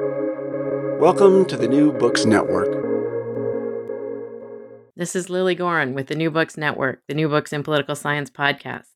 [0.00, 2.66] Welcome to the New Books Network.
[4.96, 8.28] This is Lilly Goren with the New Books Network, the New Books in Political Science
[8.28, 8.88] podcast.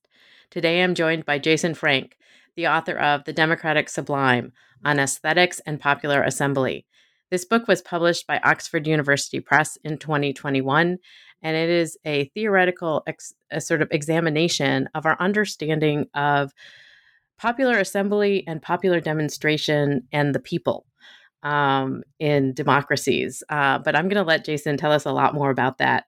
[0.50, 2.16] Today I'm joined by Jason Frank,
[2.56, 4.52] the author of The Democratic Sublime
[4.84, 6.84] on Aesthetics and Popular Assembly.
[7.30, 10.98] This book was published by Oxford University Press in 2021,
[11.42, 16.52] and it is a theoretical ex- a sort of examination of our understanding of
[17.38, 20.86] popular assembly and popular demonstration and the people
[21.42, 23.42] um, in democracies.
[23.48, 26.04] Uh, but I'm going to let Jason tell us a lot more about that.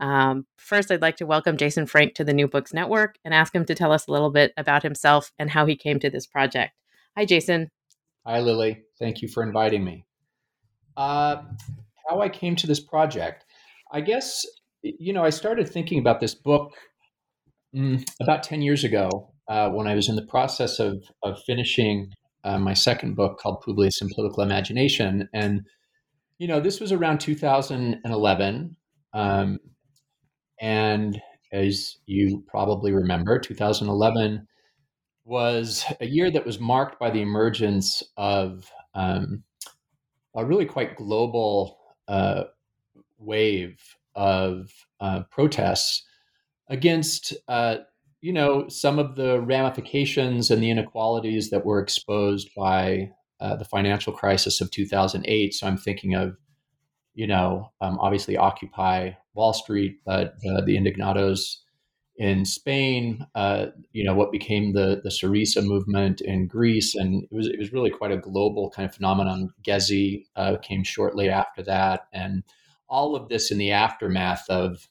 [0.00, 3.54] Um, first, I'd like to welcome Jason Frank to the New Books Network and ask
[3.54, 6.26] him to tell us a little bit about himself and how he came to this
[6.26, 6.72] project.
[7.16, 7.70] Hi, Jason.
[8.26, 8.82] Hi, Lilly.
[8.98, 10.06] Thank you for inviting me.
[10.96, 11.42] Uh,
[12.08, 13.44] how I came to this project.
[13.92, 14.46] I guess,
[14.82, 16.72] you know, I started thinking about this book
[17.74, 22.12] mm, about 10 years ago uh, when I was in the process of, of finishing
[22.44, 25.28] uh, my second book called Publius and Political Imagination.
[25.34, 25.62] And,
[26.38, 28.76] you know, this was around 2011.
[29.12, 29.58] Um,
[30.60, 31.20] and
[31.52, 34.46] as you probably remember, 2011
[35.24, 39.42] was a year that was marked by the emergence of um,
[40.36, 42.44] a really quite global uh,
[43.18, 43.80] wave
[44.14, 46.04] of uh, protests
[46.68, 47.78] against uh,
[48.20, 53.64] you know, some of the ramifications and the inequalities that were exposed by uh, the
[53.64, 55.54] financial crisis of 2008.
[55.54, 56.36] So I'm thinking of,
[57.14, 61.56] you know, um, obviously Occupy Wall Street, but uh, the Indignados
[62.16, 67.34] in Spain, uh, you know, what became the the Syriza movement in Greece, and it
[67.34, 69.48] was it was really quite a global kind of phenomenon.
[69.62, 72.42] Gezi uh, came shortly after that, and
[72.90, 74.86] all of this in the aftermath of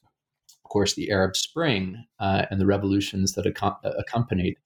[0.70, 4.56] course, the Arab Spring uh, and the revolutions that ac- accompanied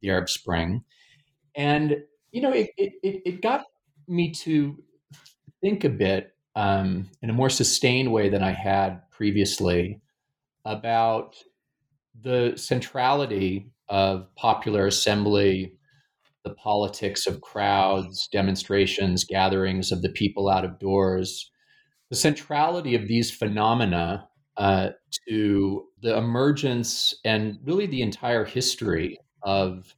[0.00, 0.82] the Arab Spring.
[1.54, 1.98] And,
[2.32, 3.66] you know, it, it, it got
[4.06, 4.82] me to
[5.60, 10.00] think a bit um, in a more sustained way than I had previously
[10.64, 11.36] about
[12.20, 15.72] the centrality of popular assembly,
[16.44, 21.50] the politics of crowds, demonstrations, gatherings of the people out of doors,
[22.10, 24.27] the centrality of these phenomena
[24.58, 24.90] uh,
[25.28, 29.94] to the emergence and really the entire history of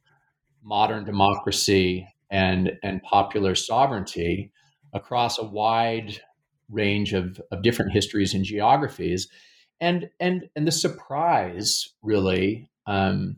[0.63, 4.51] modern democracy and, and popular sovereignty
[4.93, 6.21] across a wide
[6.69, 9.27] range of, of different histories and geographies.
[9.79, 13.37] And, and, and the surprise, really, um,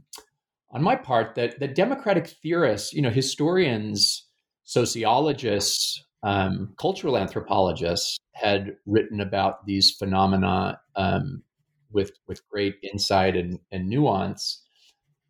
[0.71, 4.27] on my part, that, that democratic theorists, you know, historians,
[4.65, 11.43] sociologists, um, cultural anthropologists had written about these phenomena um,
[11.91, 14.63] with with great insight and, and nuance,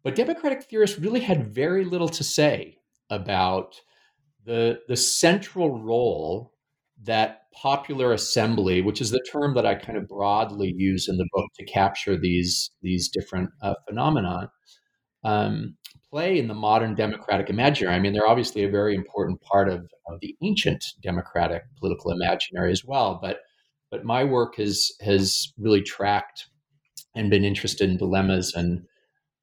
[0.04, 2.78] but democratic theorists really had very little to say
[3.10, 3.76] about
[4.46, 6.54] the the central role
[7.04, 11.28] that popular assembly, which is the term that I kind of broadly use in the
[11.34, 14.52] book to capture these these different uh, phenomena,
[15.24, 15.76] um,
[16.10, 17.96] play in the modern democratic imaginary.
[17.96, 22.72] I mean, they're obviously a very important part of, of the ancient democratic political imaginary
[22.72, 23.20] as well.
[23.22, 23.40] But
[23.94, 26.48] but my work has has really tracked
[27.16, 28.82] and been interested in dilemmas and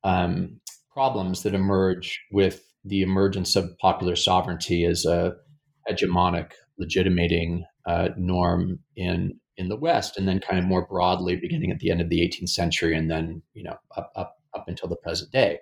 [0.02, 0.60] um,
[0.92, 5.34] problems that emerge with the emergence of popular sovereignty as a
[5.88, 6.50] hegemonic
[6.80, 11.78] legitimating uh, norm in in the West, and then kind of more broadly, beginning at
[11.78, 14.96] the end of the 18th century, and then you know up up up until the
[14.96, 15.60] present day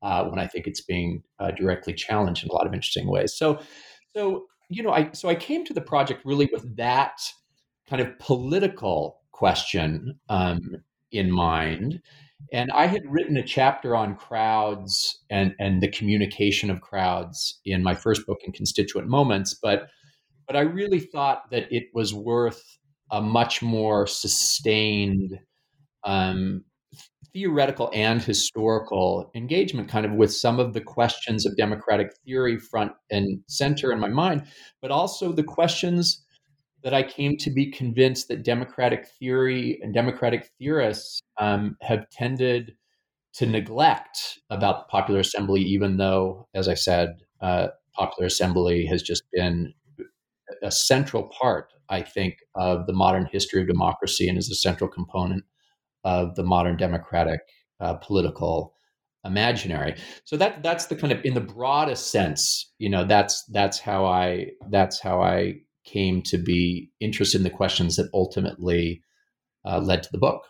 [0.00, 3.36] uh, when I think it's being uh, directly challenged in a lot of interesting ways.
[3.36, 3.60] So,
[4.16, 7.20] so you know, I so I came to the project really with that
[7.90, 10.60] kind of political question um,
[11.10, 12.00] in mind.
[12.52, 17.82] And I had written a chapter on crowds and, and the communication of crowds in
[17.82, 19.88] my first book, in Constituent Moments, but
[20.46, 22.60] but I really thought that it was worth
[23.12, 25.38] a much more sustained
[26.02, 26.64] um,
[27.32, 32.90] theoretical and historical engagement kind of with some of the questions of democratic theory front
[33.12, 34.42] and center in my mind
[34.82, 36.24] but also the questions
[36.82, 42.72] that i came to be convinced that democratic theory and democratic theorists um, have tended
[43.32, 49.02] to neglect about the popular assembly even though as i said uh, popular assembly has
[49.02, 49.72] just been
[50.62, 54.88] a central part i think of the modern history of democracy and is a central
[54.88, 55.44] component
[56.04, 57.40] of the modern democratic
[57.80, 58.74] uh, political
[59.24, 59.94] imaginary.
[60.24, 64.04] So that that's the kind of in the broadest sense, you know, that's that's how
[64.04, 69.02] I that's how I came to be interested in the questions that ultimately
[69.64, 70.42] uh, led to the book.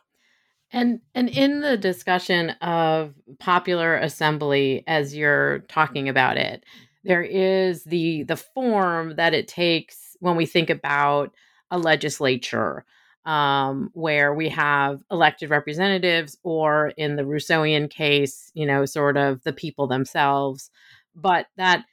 [0.73, 6.65] And and in the discussion of popular assembly as you're talking about it,
[7.03, 11.33] there is the the form that it takes when we think about
[11.71, 12.85] a legislature
[13.25, 19.43] um, where we have elected representatives, or in the Rousseauian case, you know, sort of
[19.43, 20.71] the people themselves.
[21.15, 21.85] But that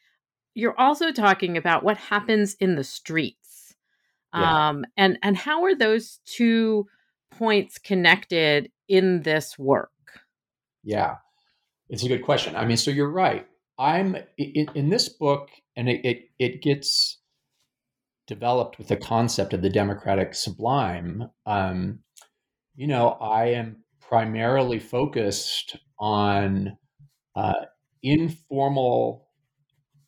[0.57, 3.75] you're also talking about what happens in the streets,
[4.33, 4.69] yeah.
[4.69, 6.87] um, and and how are those two
[7.29, 9.91] points connected in this work?
[10.83, 11.17] Yeah,
[11.89, 12.55] it's a good question.
[12.55, 13.45] I mean, so you're right.
[13.77, 17.19] I'm in, in this book, and it, it, it gets
[18.25, 21.29] developed with the concept of the democratic sublime.
[21.45, 21.99] Um,
[22.75, 26.77] you know, I am primarily focused on
[27.35, 27.53] uh,
[28.01, 29.26] informal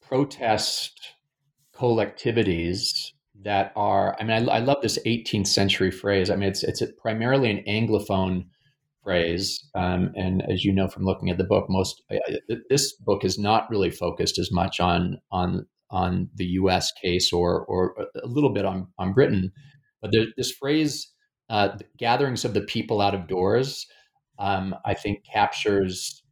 [0.10, 1.00] protest
[1.76, 3.12] collectivities
[3.44, 4.18] that are.
[4.20, 6.30] I mean, I, I, love this 18th century phrase.
[6.30, 8.46] I mean, it's it's primarily an anglophone
[9.04, 9.70] phrase.
[9.76, 13.38] Um, and as you know from looking at the book, most uh, this book is
[13.38, 16.92] not really focused as much on on on the U.S.
[17.02, 19.52] case or or a little bit on on Britain,
[20.02, 21.12] but there, this phrase
[21.50, 23.86] uh, "gatherings of the people out of doors,"
[24.40, 26.29] um, I think captures uh,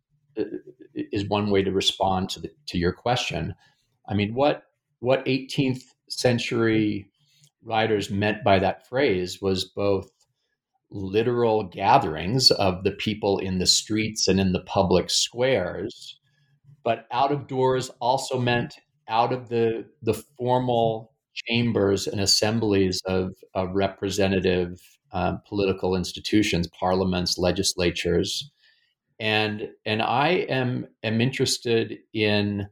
[0.94, 3.56] is one way to respond to the, to your question.
[4.08, 4.64] I mean, what
[5.00, 7.10] what 18th century
[7.64, 10.10] writers meant by that phrase was both
[10.90, 16.18] literal gatherings of the people in the streets and in the public squares.
[16.84, 18.76] But out of doors also meant
[19.10, 24.80] out of the, the formal chambers and assemblies of, of representative
[25.12, 28.50] um, political institutions, parliaments, legislatures.
[29.20, 32.68] And, and I am, am interested in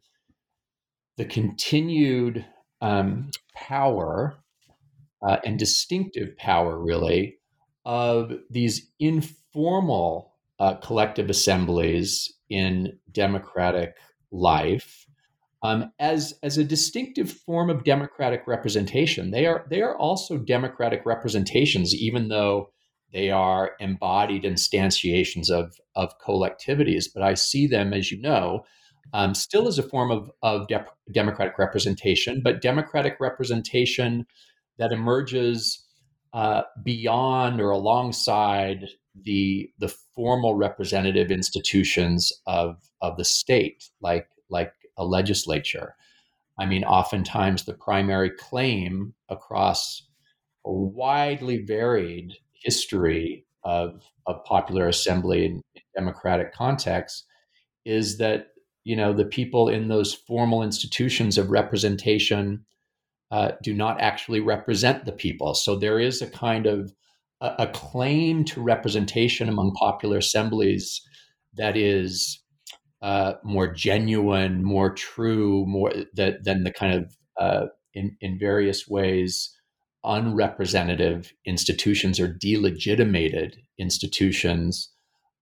[1.18, 2.45] the continued
[2.81, 4.38] um, power
[5.25, 7.38] uh, and distinctive power, really,
[7.86, 13.95] of these informal uh, collective assemblies in democratic
[14.31, 15.06] life
[15.65, 19.31] um, as as a distinctive form of democratic representation.
[19.31, 22.69] They are they are also democratic representations, even though
[23.13, 27.05] they are embodied instantiations of of collectivities.
[27.13, 28.65] But I see them, as you know,
[29.13, 34.25] um, still as a form of of de- democratic representation, but democratic representation
[34.77, 35.85] that emerges
[36.33, 38.87] uh, beyond or alongside
[39.23, 45.95] the the formal representative institutions of of the state, like like a legislature.
[46.57, 50.07] I mean, oftentimes the primary claim across
[50.63, 52.33] widely varied
[52.65, 55.62] history of, of popular assembly in
[55.95, 57.25] democratic contexts
[57.85, 58.47] is that
[58.83, 62.65] you know the people in those formal institutions of representation
[63.31, 65.56] uh, do not actually represent the people.
[65.56, 66.94] So there is a kind of
[67.41, 71.01] a, a claim to representation among popular assemblies
[71.56, 72.39] that is
[73.01, 78.88] uh, more genuine, more true, more that, than the kind of uh, in in various
[78.88, 79.54] ways
[80.05, 84.91] unrepresentative institutions or delegitimated institutions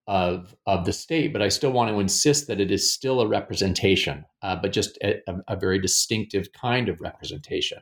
[0.06, 3.28] of of the state, but I still want to insist that it is still a
[3.28, 7.78] representation, uh, but just a, a, very distinctive kind of representation.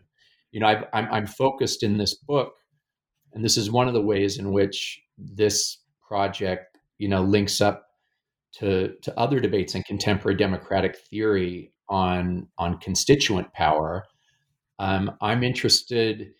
[0.53, 2.55] You know, i I'm, I'm focused in this book,
[3.33, 7.89] and this is one of the ways in which this project, you know, links up
[8.59, 14.05] to to other debates in contemporary democratic theory on on constituent power.
[14.79, 16.33] Um, I'm interested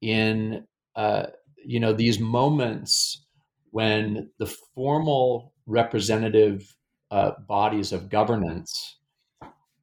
[0.00, 0.66] in
[0.96, 1.26] uh,
[1.64, 3.24] you know these moments
[3.70, 6.76] when the formal representative
[7.10, 8.98] uh, bodies of governance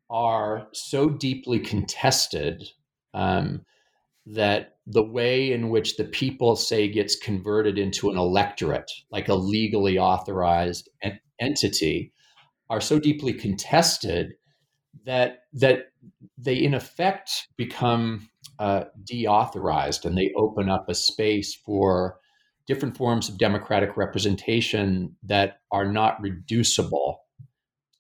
[0.10, 2.64] are so deeply contested
[3.14, 3.62] um,
[4.26, 9.34] that the way in which the people say gets converted into an electorate, like a
[9.34, 12.14] legally authorized en- entity,
[12.70, 14.34] are so deeply contested
[15.06, 15.92] that that
[16.38, 22.20] they in effect become uh, deauthorized and they open up a space for
[22.68, 27.22] different forms of democratic representation that are not reducible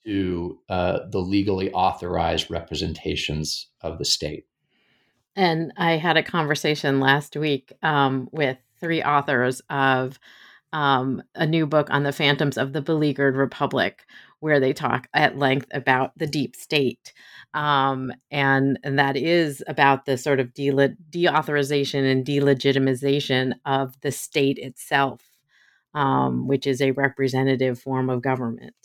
[0.05, 4.45] to uh, the legally authorized representations of the state.
[5.35, 10.19] And I had a conversation last week um, with three authors of
[10.73, 14.05] um, a new book on the phantoms of the beleaguered republic,
[14.39, 17.13] where they talk at length about the deep state.
[17.53, 24.11] Um, and, and that is about the sort of de- deauthorization and delegitimization of the
[24.11, 25.21] state itself,
[25.93, 28.75] um, which is a representative form of government.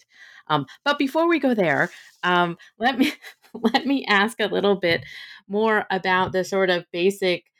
[0.49, 1.91] Um, but before we go there,
[2.23, 3.13] um, let me
[3.55, 5.05] let me ask a little bit
[5.49, 7.52] more about the sort of basic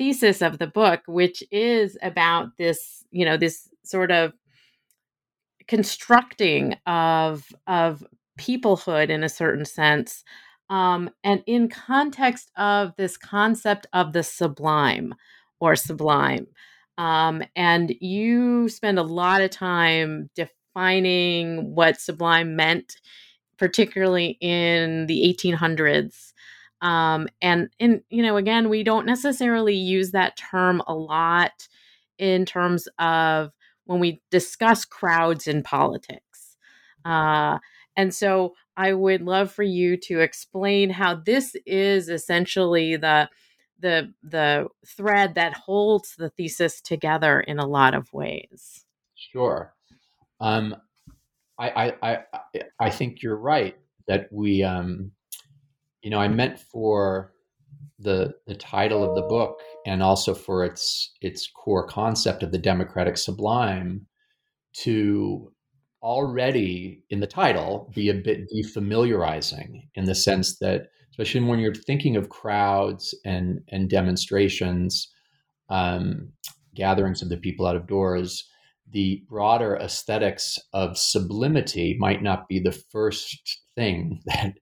[0.00, 4.34] thesis of the book, which is about this, you know, this sort of
[5.68, 8.04] constructing of of
[8.38, 10.24] peoplehood in a certain sense
[10.70, 15.14] Um, and in context of this concept of the sublime
[15.60, 16.46] or sublime.
[16.96, 22.96] Um, and you spend a lot of time defining what sublime meant,
[23.58, 26.29] particularly in the 1800s.
[26.82, 31.68] Um, and in you know, again, we don't necessarily use that term a lot
[32.18, 33.52] in terms of
[33.84, 36.56] when we discuss crowds in politics.
[37.04, 37.58] Uh,
[37.96, 43.28] and so I would love for you to explain how this is essentially the
[43.78, 48.84] the the thread that holds the thesis together in a lot of ways.
[49.14, 49.74] Sure.
[50.40, 50.76] Um,
[51.58, 52.18] I, I, I,
[52.78, 53.76] I think you're right
[54.08, 55.12] that we, um,
[56.02, 57.32] you know, I meant for
[57.98, 62.58] the the title of the book and also for its its core concept of the
[62.58, 64.06] democratic sublime
[64.72, 65.52] to
[66.02, 71.74] already in the title be a bit defamiliarizing in the sense that especially when you're
[71.74, 75.12] thinking of crowds and and demonstrations
[75.68, 76.32] um,
[76.74, 78.48] gatherings of the people out of doors
[78.92, 84.54] the broader aesthetics of sublimity might not be the first thing that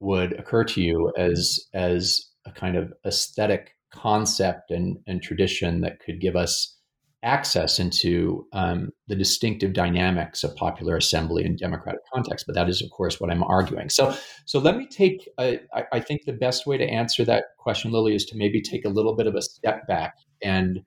[0.00, 6.00] would occur to you as as a kind of aesthetic concept and, and tradition that
[6.00, 6.76] could give us
[7.22, 12.46] access into um, the distinctive dynamics of popular assembly and democratic context.
[12.46, 13.88] But that is, of course, what I'm arguing.
[13.88, 15.28] So, so let me take.
[15.40, 18.62] A, I, I think the best way to answer that question, Lilly, is to maybe
[18.62, 20.80] take a little bit of a step back and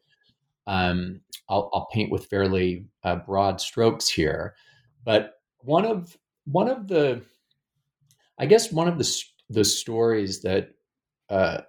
[0.66, 4.54] um, I'll, I'll, paint with fairly uh, broad strokes here.
[5.04, 7.24] But one of one of the,
[8.40, 10.70] I guess, one of the the stories that
[11.30, 11.62] uh,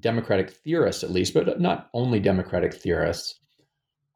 [0.00, 3.38] democratic theorists, at least, but not only democratic theorists,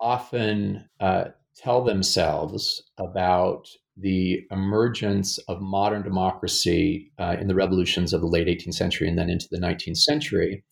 [0.01, 1.25] often uh,
[1.57, 8.49] tell themselves about the emergence of modern democracy uh, in the revolutions of the late
[8.49, 10.65] 18th century and then into the 19th century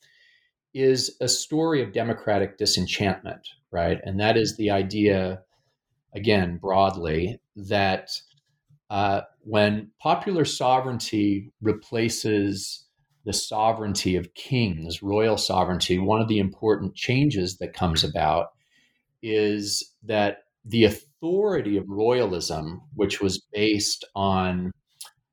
[0.74, 3.98] is a story of democratic disenchantment, right?
[4.04, 5.42] And that is the idea,
[6.14, 8.10] again, broadly, that
[8.92, 12.84] uh, when popular sovereignty replaces
[13.24, 18.48] the sovereignty of kings, royal sovereignty, one of the important changes that comes about
[19.22, 24.70] is that the authority of royalism, which was based on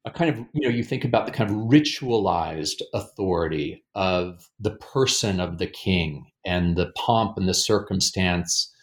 [0.05, 4.75] a kind of, you know, you think about the kind of ritualized authority of the
[4.77, 8.73] person of the king and the pomp and the circumstance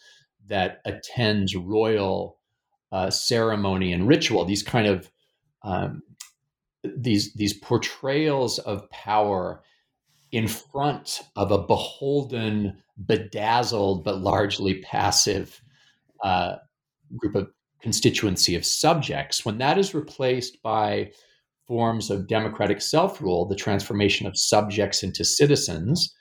[0.49, 2.36] that attends royal
[2.97, 5.11] uh, ceremony and ritual, these kind of
[5.63, 6.03] um,
[6.83, 9.63] these these portrayals of power
[10.33, 15.61] in front of a beholden, bedazzled, but largely passive
[16.25, 16.57] uh,
[17.19, 17.51] group of
[17.83, 21.11] constituency of subjects, when that is replaced by
[21.67, 26.15] forms of democratic self rule, the transformation of subjects into citizens,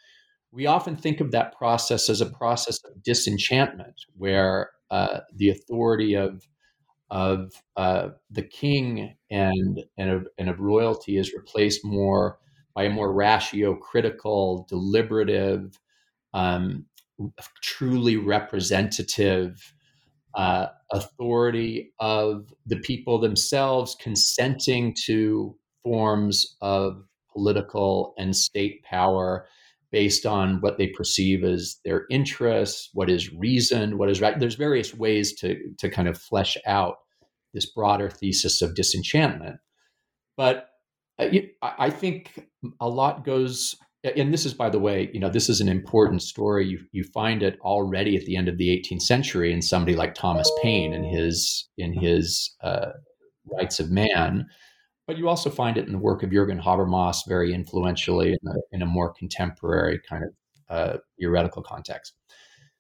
[0.51, 6.15] we often think of that process as a process of disenchantment, where uh, the authority
[6.15, 6.45] of
[7.15, 12.39] of uh, the king and and of, and of royalty is replaced more
[12.75, 15.79] by a more ratio critical, deliberative,
[16.33, 16.85] um,
[17.61, 19.73] truly representative
[20.33, 25.55] uh, authority of the people themselves consenting to
[25.85, 29.47] forms of political and state power
[29.89, 34.37] based on what they perceive as their interests, what is reason, what is right.
[34.37, 36.97] There's various ways to, to kind of flesh out
[37.55, 39.57] this broader thesis of disenchantment.
[40.37, 40.69] But
[41.17, 41.29] uh,
[41.61, 42.47] I think
[42.79, 46.21] a lot goes, and this is, by the way, you know, this is an important
[46.21, 46.67] story.
[46.67, 50.13] You, you find it already at the end of the 18th century in somebody like
[50.13, 52.91] Thomas Paine in his in his uh,
[53.45, 54.45] Rights of Man,
[55.07, 58.55] but you also find it in the work of Jürgen Habermas very influentially in a,
[58.71, 60.29] in a more contemporary kind of
[60.69, 62.13] uh, theoretical context.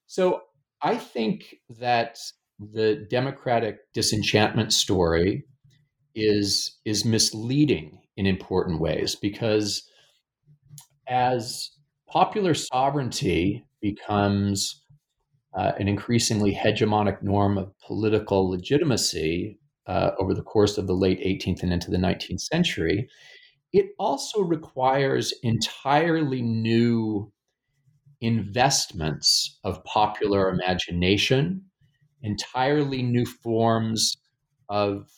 [0.07, 0.41] So
[0.81, 2.17] I think that
[2.59, 5.45] the democratic disenchantment story
[6.13, 9.89] is is misleading in important ways because
[11.07, 11.71] as
[12.07, 14.83] popular sovereignty becomes
[15.55, 19.57] uh, an increasingly hegemonic norm of political legitimacy
[19.87, 23.07] uh, over the course of the late 18th and into the 19th century,
[23.71, 27.31] it also requires entirely new
[28.21, 31.61] investments of popular imagination,
[32.25, 34.17] entirely new forms
[34.69, 35.09] of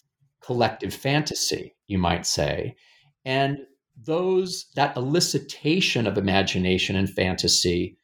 [0.41, 2.75] collective fantasy, you might say.
[3.25, 3.59] And
[4.05, 7.97] those that elicitation of imagination and fantasy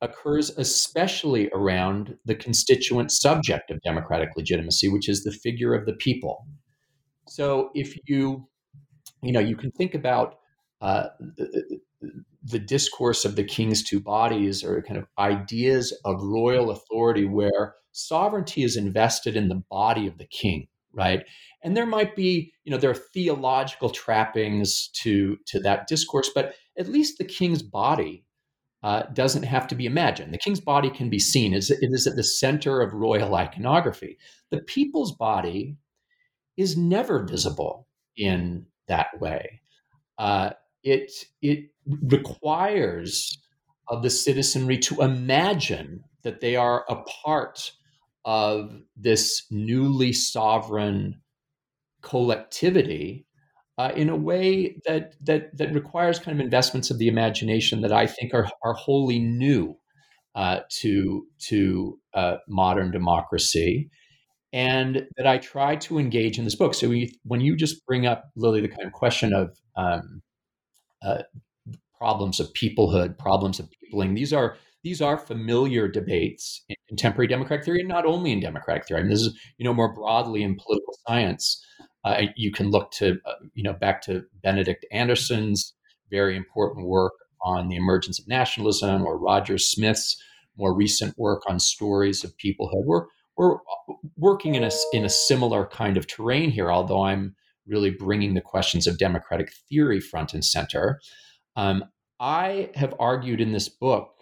[0.00, 5.92] occurs especially around the constituent subject of democratic legitimacy, which is the figure of the
[5.92, 6.46] people.
[7.28, 8.48] So if you
[9.22, 10.36] you know, you can think about
[10.80, 11.08] uh,
[12.42, 17.74] the, discourse of the king's two bodies or kind of ideas of royal authority where
[17.92, 21.24] sovereignty is invested in the body of the king right?
[21.62, 26.54] And there might be you know there are theological trappings to to that discourse but
[26.78, 28.24] at least the king's body
[28.82, 30.32] uh, doesn't have to be imagined.
[30.32, 31.52] The king's body can be seen.
[31.52, 34.16] It is at the center of royal iconography.
[34.50, 35.76] The people's body
[36.56, 39.60] is never visible in that way.
[40.18, 40.50] Uh,
[40.82, 41.70] it it
[42.02, 43.38] requires
[43.88, 47.72] of the citizenry to imagine that they are a part
[48.24, 51.20] of this newly sovereign
[52.02, 53.26] collectivity
[53.78, 57.92] uh, in a way that that that requires kind of investments of the imagination that
[57.92, 59.76] I think are are wholly new
[60.34, 63.90] uh, to to uh, modern democracy,
[64.52, 66.74] and that I try to engage in this book.
[66.74, 66.92] So
[67.24, 70.22] when you, just bring up Lilly the kind of question of um,
[71.02, 71.22] uh,
[72.00, 74.14] problems of peoplehood, problems of peopling.
[74.14, 78.86] These are these are familiar debates in contemporary democratic theory, and not only in democratic
[78.86, 79.00] theory.
[79.00, 81.62] I mean, this is you know more broadly in political science.
[82.02, 85.74] Uh, you can look to uh, you know back to Benedict Anderson's
[86.10, 90.16] very important work on the emergence of nationalism, or Roger Smith's
[90.56, 92.84] more recent work on stories of peoplehood.
[92.86, 93.58] We're we're
[94.16, 98.40] working in a in a similar kind of terrain here, although I'm really bringing the
[98.40, 101.00] questions of democratic theory front and center.
[101.56, 101.84] Um,
[102.18, 104.14] I have argued in this book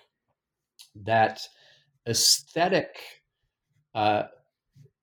[1.04, 1.40] that
[2.06, 2.96] aesthetic
[3.94, 4.24] uh,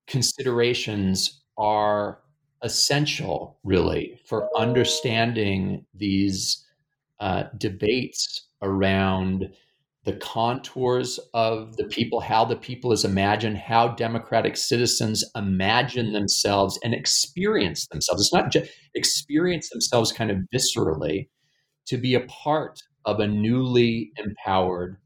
[0.08, 2.20] considerations are
[2.62, 6.66] essential, really, for understanding these
[7.20, 9.50] uh, debates around
[10.06, 16.80] the contours of the people, how the people is imagined, how democratic citizens imagine themselves
[16.84, 18.22] and experience themselves.
[18.22, 21.28] It's not just experience themselves kind of viscerally
[21.86, 24.98] to be a part of a newly empowered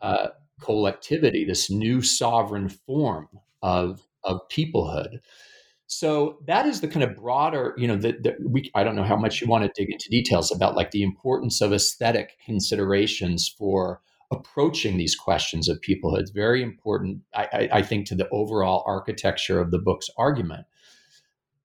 [0.00, 0.28] uh,
[0.60, 3.28] collectivity, this new sovereign form
[3.62, 5.18] of, of peoplehood.
[5.86, 9.16] So that is the kind of broader, you know, that we I don't know how
[9.16, 14.00] much you want to dig into details about like the importance of aesthetic considerations for
[14.32, 16.20] approaching these questions of peoplehood.
[16.20, 20.66] It's very important, I, I, I think, to the overall architecture of the book's argument.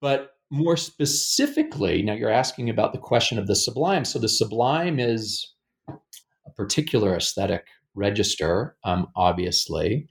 [0.01, 4.03] But more specifically, now you're asking about the question of the sublime.
[4.05, 5.53] So the sublime is
[5.87, 10.09] a particular aesthetic register, um, obviously.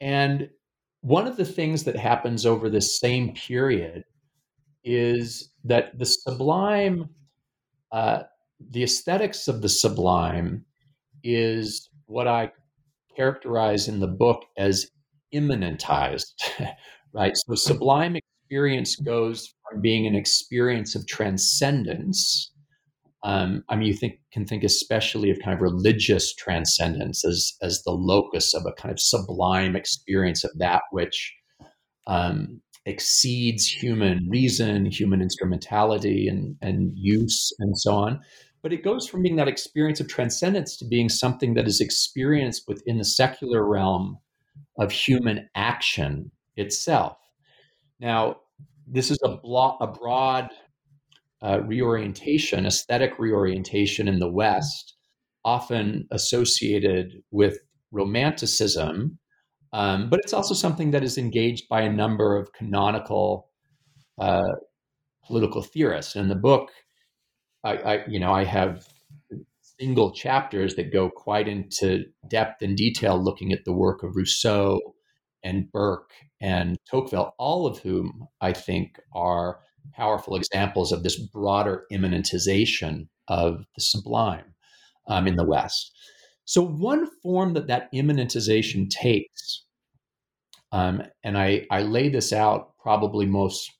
[0.00, 0.48] And
[1.00, 4.04] one of the things that happens over this same period
[4.84, 7.08] is that the sublime,
[7.90, 8.22] uh,
[8.70, 10.64] the aesthetics of the sublime
[11.24, 12.52] is what I
[13.16, 14.88] characterize in the book as
[15.34, 16.34] immanentized,
[17.12, 17.36] right?
[17.36, 22.52] So sublime experience goes from being an experience of transcendence.
[23.22, 27.82] Um, I mean, you think can think especially of kind of religious transcendence as as
[27.82, 31.34] the locus of a kind of sublime experience of that which
[32.06, 38.20] um, exceeds human reason, human instrumentality, and and use, and so on.
[38.62, 42.64] But it goes from being that experience of transcendence to being something that is experienced
[42.66, 44.18] within the secular realm
[44.78, 47.16] of human action itself.
[48.00, 48.36] Now,
[48.86, 50.50] this is a, blo- a broad
[51.42, 54.96] uh, reorientation, aesthetic reorientation in the West,
[55.44, 57.58] often associated with
[57.92, 59.18] romanticism,
[59.72, 63.50] um, but it's also something that is engaged by a number of canonical
[64.18, 64.52] uh,
[65.26, 66.16] political theorists.
[66.16, 66.70] In the book,
[67.64, 68.86] I, I you know I have
[69.78, 74.80] single chapters that go quite into depth and detail looking at the work of Rousseau
[75.42, 79.60] and Burke and Tocqueville, all of whom I think are
[79.94, 84.54] powerful examples of this broader immanentization of the sublime
[85.08, 85.92] um, in the West.
[86.44, 89.64] So, one form that that immanentization takes,
[90.72, 93.70] um, and I, I lay this out probably most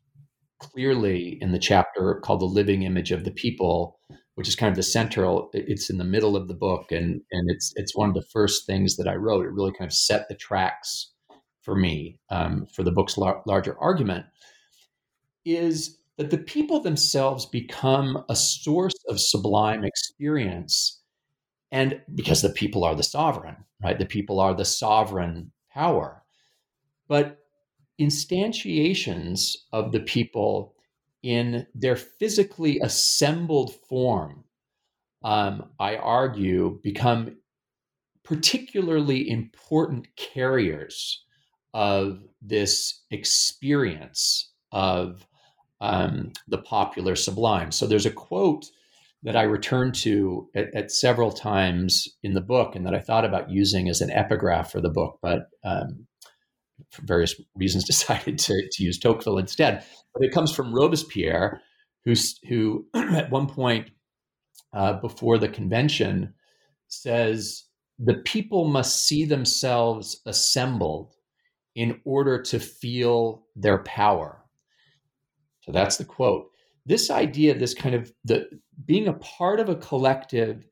[0.59, 4.01] clearly in the chapter called The Living Image of the People,
[4.35, 7.51] which is kind of the central, it's in the middle of the book, and, and
[7.51, 9.47] it's, it's one of the first things that I wrote.
[9.47, 11.13] It really kind of set the tracks
[11.67, 14.25] for me um, for the book's lar- larger argument
[15.45, 21.03] is that the people themselves become a source of sublime experience
[21.71, 23.99] and because the people are the sovereign right?
[23.99, 26.23] The people are the sovereign power.
[27.09, 27.39] But
[28.01, 30.75] instantiations of the people
[31.23, 34.45] in their physically assembled form,
[35.23, 37.37] um, I argue, become
[38.23, 41.25] particularly important carriers
[41.77, 45.27] of this experience of
[45.83, 47.71] um, the popular sublime.
[47.71, 48.65] So there's a quote
[49.25, 53.27] that I return to at, at, several times in the book and that I thought
[53.27, 56.07] about using as an epigraph for the book, but um,
[56.91, 59.85] for various reasons decided to, to use Tocqueville instead.
[60.15, 61.61] But it comes from Robespierre,
[62.07, 63.91] who's, who at one point
[64.73, 66.33] uh, before the convention
[66.89, 67.65] says,
[67.99, 71.16] the people must see themselves assembled
[71.77, 74.43] in order to feel their power.
[75.61, 76.51] So that's the quote.
[76.87, 78.49] This idea, this kind of the
[78.85, 80.67] being a part of a collective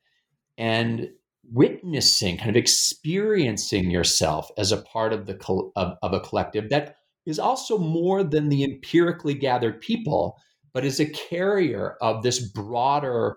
[0.56, 1.10] and
[1.52, 5.38] witnessing, kind of experiencing yourself as a part of the
[5.76, 10.38] of, of a collective that is also more than the empirically gathered people,
[10.72, 13.36] but is a carrier of this broader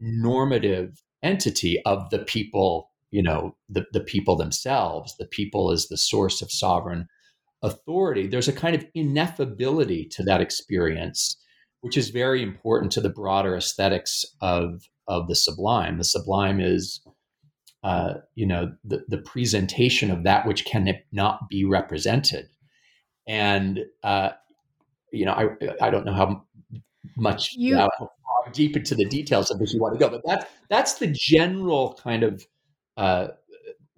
[0.00, 5.14] normative entity of the people, you know, the, the people themselves.
[5.18, 7.06] The people is the source of sovereign
[7.62, 8.26] authority.
[8.26, 11.36] There's a kind of ineffability to that experience,
[11.80, 15.98] which is very important to the broader aesthetics of, of the sublime.
[15.98, 17.00] The sublime is
[17.84, 22.48] uh, you know the, the presentation of that which cannot be represented
[23.26, 24.30] and uh,
[25.12, 26.44] you know I, I don't know how
[27.16, 27.90] much you, how
[28.52, 31.98] deep into the details of this you want to go but that's that's the general
[32.02, 32.44] kind of
[32.98, 33.28] uh,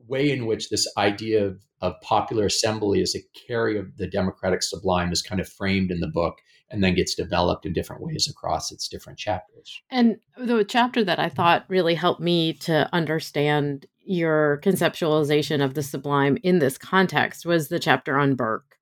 [0.07, 4.63] way in which this idea of, of popular assembly as a carry of the democratic
[4.63, 6.39] sublime is kind of framed in the book
[6.71, 9.81] and then gets developed in different ways across its different chapters.
[9.91, 15.83] And the chapter that I thought really helped me to understand your conceptualization of the
[15.83, 18.77] sublime in this context was the chapter on Burke.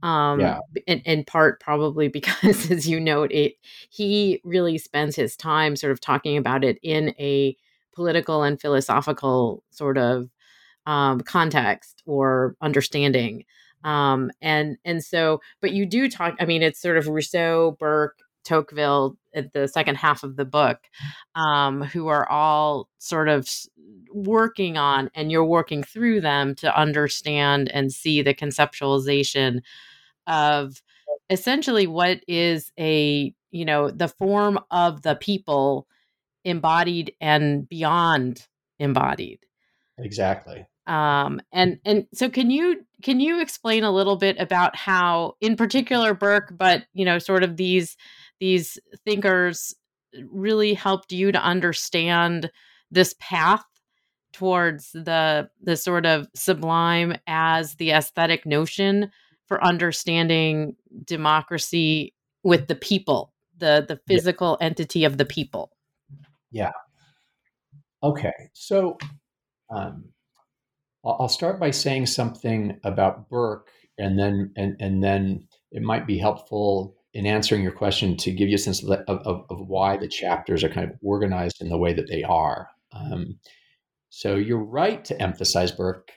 [0.00, 0.60] Um, yeah.
[0.86, 3.54] in, in part probably because, as you note, it
[3.90, 7.56] he really spends his time sort of talking about it in a
[7.98, 10.30] political and philosophical sort of
[10.86, 13.44] um, context or understanding
[13.82, 18.20] um, and and so but you do talk i mean it's sort of rousseau burke
[18.44, 20.78] tocqueville at the second half of the book
[21.34, 23.50] um, who are all sort of
[24.12, 29.60] working on and you're working through them to understand and see the conceptualization
[30.28, 30.80] of
[31.30, 35.88] essentially what is a you know the form of the people
[36.48, 38.46] embodied and beyond
[38.78, 39.40] embodied.
[39.98, 40.66] Exactly.
[40.86, 45.54] Um, and and so can you can you explain a little bit about how in
[45.54, 47.94] particular burke but you know sort of these
[48.40, 49.74] these thinkers
[50.30, 52.50] really helped you to understand
[52.90, 53.64] this path
[54.32, 59.10] towards the the sort of sublime as the aesthetic notion
[59.46, 64.66] for understanding democracy with the people the the physical yeah.
[64.66, 65.70] entity of the people
[66.50, 66.72] yeah
[68.02, 68.96] okay so
[69.70, 70.04] um
[71.04, 76.18] I'll start by saying something about Burke, and then and and then it might be
[76.18, 80.08] helpful in answering your question to give you a sense of, of, of why the
[80.08, 82.68] chapters are kind of organized in the way that they are.
[82.92, 83.38] Um,
[84.10, 86.12] so you're right to emphasize Burke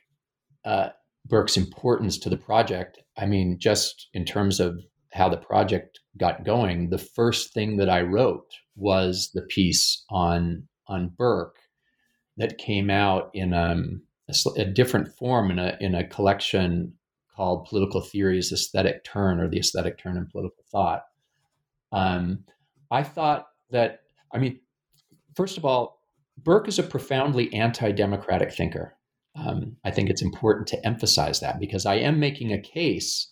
[0.66, 0.90] uh,
[1.26, 3.00] Burke's importance to the project.
[3.18, 4.80] I mean, just in terms of
[5.14, 10.68] how the project got going, the first thing that I wrote was the piece on
[10.88, 11.58] on Burke
[12.38, 16.94] that came out in um, a, a, different form in a in a collection
[17.36, 21.04] called Political Theory's Aesthetic Turn or the Aesthetic Turn in Political Thought.
[21.92, 22.46] Um,
[22.90, 24.02] I thought that
[24.34, 24.60] I mean,
[25.36, 26.02] first of all,
[26.38, 28.96] Burke is a profoundly anti-democratic thinker.
[29.36, 33.32] Um, I think it's important to emphasize that because I am making a case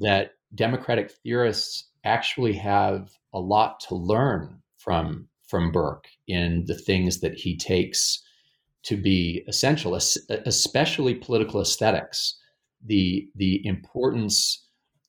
[0.00, 7.20] that democratic theorists actually have a lot to learn from from Burke in the things
[7.20, 8.22] that he takes
[8.84, 12.38] to be essential, especially political aesthetics.
[12.86, 14.68] The, the importance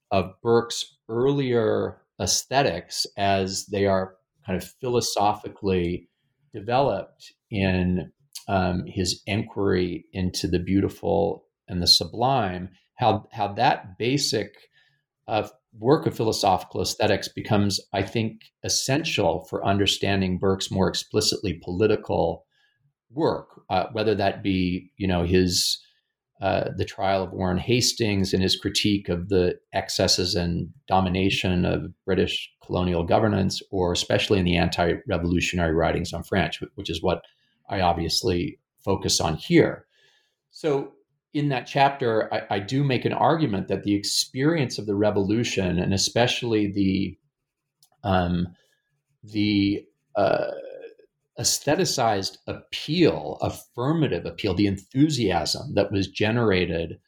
[0.10, 6.10] of Burke's earlier aesthetics as they are kind of philosophically
[6.54, 8.12] developed in
[8.48, 14.56] um, his inquiry into the beautiful and the sublime, how, how that basic
[15.28, 22.46] uh, work of philosophical aesthetics becomes, I think, essential for understanding Burke's more explicitly political
[23.10, 25.80] work, uh, whether that be you know his
[26.42, 31.94] uh, the trial of Warren Hastings and his critique of the excesses and domination of
[32.04, 37.22] British colonial governance, or especially in the anti-revolutionary writings on France, which is what
[37.70, 39.86] I obviously focus on here.
[40.50, 40.94] So
[41.34, 45.80] in that chapter, I, I do make an argument that the experience of the revolution,
[45.80, 47.18] and especially the
[48.04, 48.48] um,
[49.24, 50.52] the uh,
[51.40, 57.00] aestheticized appeal, affirmative appeal, the enthusiasm that was generated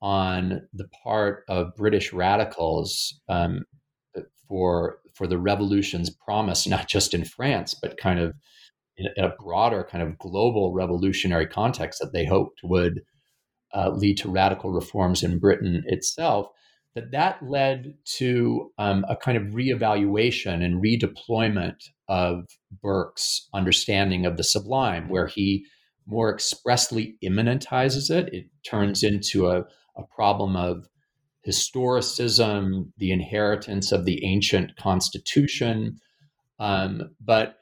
[0.00, 3.64] on the part of British radicals um,
[4.46, 8.34] for for the revolution's promise, not just in France, but kind of
[8.96, 13.00] in a broader kind of global revolutionary context that they hoped would
[13.74, 16.46] uh, lead to radical reforms in Britain itself,
[16.94, 21.76] that that led to um, a kind of reevaluation and redeployment
[22.08, 22.46] of
[22.82, 25.64] Burke's understanding of the sublime, where he
[26.06, 28.32] more expressly immanentizes it.
[28.32, 29.60] It turns into a,
[29.96, 30.86] a problem of
[31.46, 35.98] historicism, the inheritance of the ancient constitution.
[36.58, 37.56] Um, but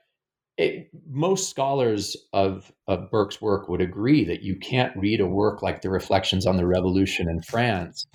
[0.59, 5.63] it, most scholars of, of Burke's work would agree that you can't read a work
[5.63, 8.07] like the Reflections on the Revolution in France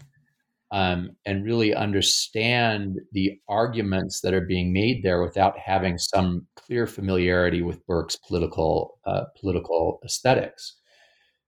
[0.71, 6.85] um, and really understand the arguments that are being made there without having some clear
[6.85, 10.77] familiarity with Burke's political uh, political aesthetics.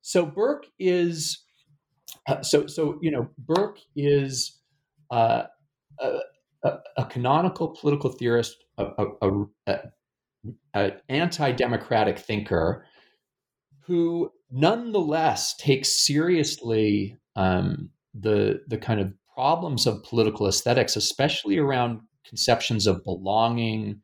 [0.02, 1.44] So Burke is
[2.28, 4.60] uh, so so you know Burke is
[5.12, 5.44] uh,
[6.00, 6.20] a,
[6.64, 9.08] a, a, canonical political theorist, a,
[10.74, 12.86] an anti-democratic thinker
[13.86, 22.02] who nonetheless takes seriously um, the the kind of problems of political aesthetics, especially around
[22.28, 24.02] conceptions of belonging,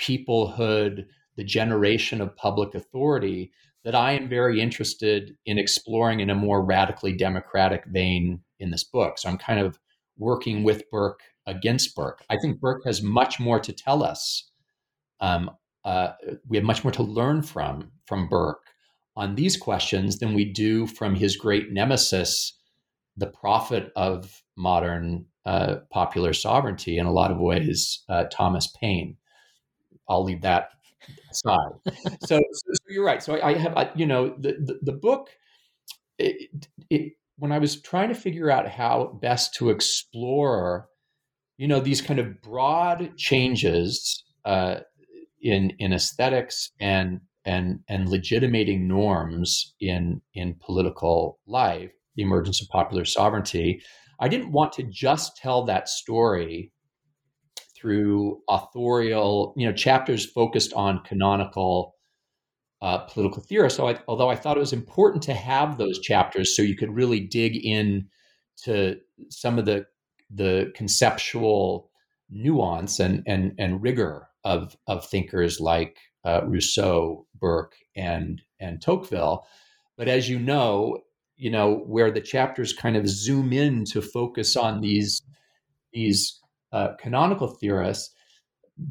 [0.00, 3.50] peoplehood, the generation of public authority,
[3.84, 8.84] that I am very interested in exploring in a more radically democratic vein in this
[8.84, 9.18] book.
[9.18, 9.78] So I'm kind of
[10.16, 12.24] working with Burke against Burke.
[12.30, 14.50] I think Burke has much more to tell us.
[15.20, 15.50] Um,
[15.84, 16.12] uh,
[16.48, 18.62] we have much more to learn from from Burke
[19.16, 22.58] on these questions than we do from his great nemesis,
[23.16, 29.16] the prophet of modern uh, popular sovereignty in a lot of ways, uh, Thomas Paine.
[30.08, 30.70] I'll leave that
[31.30, 31.72] aside.
[31.86, 33.22] so, so, so, you're right.
[33.22, 35.28] So I, I have, I, you know, the the, the book.
[36.18, 40.88] It, it, when I was trying to figure out how best to explore,
[41.56, 44.80] you know, these kind of broad changes uh,
[45.44, 52.68] in in aesthetics and and and legitimating norms in in political life, the emergence of
[52.68, 53.80] popular sovereignty.
[54.18, 56.72] I didn't want to just tell that story
[57.76, 61.94] through authorial, you know, chapters focused on canonical
[62.80, 63.76] uh, political theorists.
[63.76, 66.94] So, I, although I thought it was important to have those chapters so you could
[66.94, 68.08] really dig in
[68.64, 68.96] to
[69.28, 69.86] some of the
[70.34, 71.90] the conceptual
[72.30, 79.46] nuance and and and rigor of of thinkers like uh, Rousseau, Burke, and and Tocqueville.
[79.96, 80.98] But as you know,
[81.36, 85.22] you know where the chapters kind of zoom in to focus on these
[85.92, 86.40] these
[86.72, 88.14] uh, canonical theorists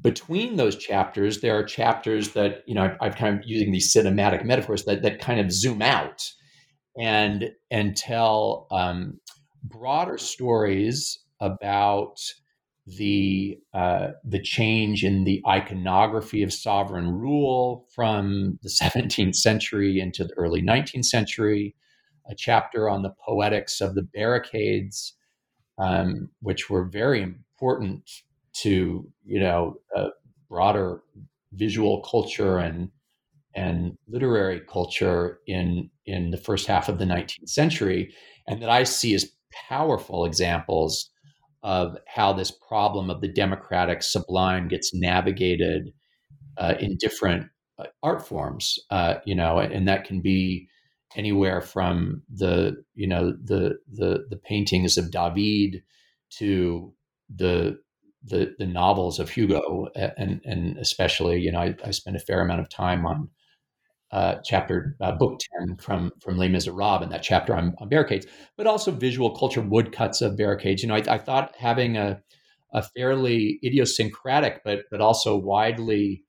[0.02, 4.46] between those chapters there are chapters that you know i've kind of using these cinematic
[4.46, 6.24] metaphors that, that kind of zoom out
[6.98, 9.20] and and tell um,
[9.64, 12.18] broader stories about
[12.86, 20.24] the uh, the change in the iconography of sovereign rule from the 17th century into
[20.24, 21.76] the early 19th century,
[22.30, 25.16] a chapter on the poetics of the barricades,
[25.78, 28.10] um, which were very important
[28.54, 29.78] to you know
[30.50, 31.02] broader
[31.54, 32.90] visual culture and
[33.56, 38.14] and literary culture in in the first half of the 19th century,
[38.48, 39.32] and that I see as
[39.70, 41.10] powerful examples
[41.64, 45.94] of how this problem of the democratic sublime gets navigated
[46.58, 47.48] uh, in different
[47.80, 48.78] uh, art forms.
[48.90, 50.68] Uh, you know, and that can be
[51.16, 55.84] anywhere from the you know the the the paintings of David
[56.32, 56.94] to
[57.34, 57.80] the
[58.24, 62.62] the the novels of Hugo, and and especially you know I, I a fair amount
[62.62, 63.30] of time on
[64.14, 68.28] uh, chapter uh, book 10 from from Les Miserables and that chapter on, on, barricades,
[68.56, 70.84] but also visual culture woodcuts of barricades.
[70.84, 72.22] You know, I, I, thought having a
[72.74, 76.24] a fairly idiosyncratic but but also widely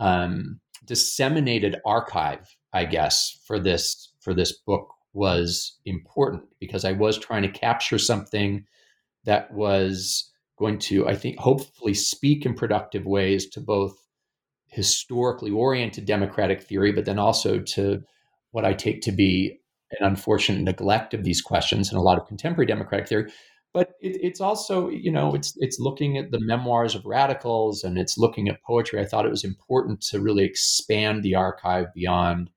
[0.00, 7.18] um, disseminated archive, I guess, for this for this book was important because I was
[7.18, 8.64] trying to capture something
[9.24, 14.05] that was going to, I think, hopefully speak in productive ways to both
[14.68, 18.02] historically oriented democratic theory, but then also to
[18.50, 19.60] what I take to be
[19.92, 23.32] an unfortunate neglect of these questions in a lot of contemporary democratic theory.
[23.72, 27.98] But it, it's also, you know, it's it's looking at the memoirs of radicals and
[27.98, 29.00] it's looking at poetry.
[29.00, 32.50] I thought it was important to really expand the archive beyond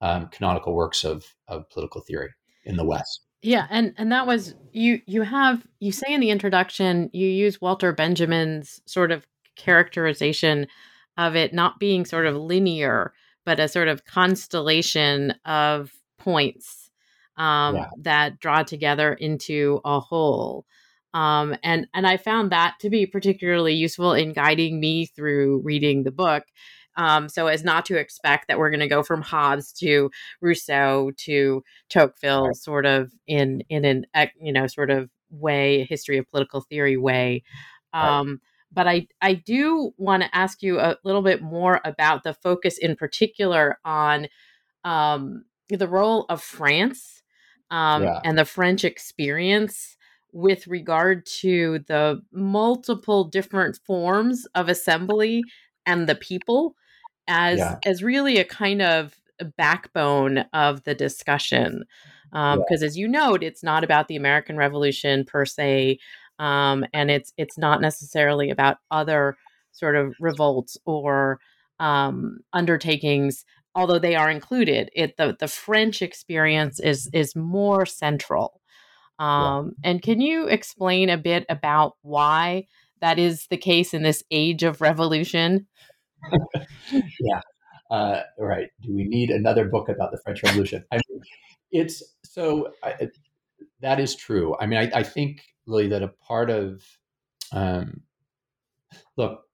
[0.00, 2.30] um, canonical works of of political theory
[2.64, 3.22] in the West.
[3.40, 5.00] Yeah, and and that was you.
[5.06, 10.66] You have you say in the introduction you use Walter Benjamin's sort of characterization
[11.18, 13.12] of it not being sort of linear,
[13.44, 16.90] but a sort of constellation of points
[17.36, 17.88] um, yeah.
[17.98, 20.64] that draw together into a whole.
[21.14, 26.04] Um, and and I found that to be particularly useful in guiding me through reading
[26.04, 26.44] the book.
[26.96, 31.12] Um, so as not to expect that we're going to go from Hobbes to Rousseau
[31.16, 34.06] to Tocqueville, sort of in in an
[34.40, 37.42] you know sort of way, history of political theory way.
[37.92, 38.38] Um, right.
[38.72, 42.78] But I I do want to ask you a little bit more about the focus
[42.78, 44.28] in particular on
[44.84, 47.22] um, the role of France
[47.70, 48.20] um, yeah.
[48.24, 49.96] and the French experience
[50.32, 55.42] with regard to the multiple different forms of assembly
[55.86, 56.76] and the people
[57.26, 57.78] as yeah.
[57.86, 59.14] as really a kind of
[59.56, 61.84] backbone of the discussion
[62.30, 62.86] because um, yeah.
[62.86, 65.98] as you note it's not about the american revolution per se
[66.38, 69.36] um, and it's it's not necessarily about other
[69.72, 71.40] sort of revolts or
[71.80, 78.60] um, undertakings although they are included it the, the french experience is is more central
[79.18, 79.90] um, yeah.
[79.90, 82.66] and can you explain a bit about why
[83.00, 85.66] that is the case in this age of revolution
[86.92, 87.40] yeah,
[87.90, 88.68] uh, right.
[88.82, 90.84] Do we need another book about the French Revolution?
[90.92, 91.20] I mean,
[91.70, 93.08] it's so I,
[93.80, 94.56] that is true.
[94.60, 96.82] I mean, I, I, think Lilly that a part of
[97.52, 98.02] um,
[99.16, 99.44] look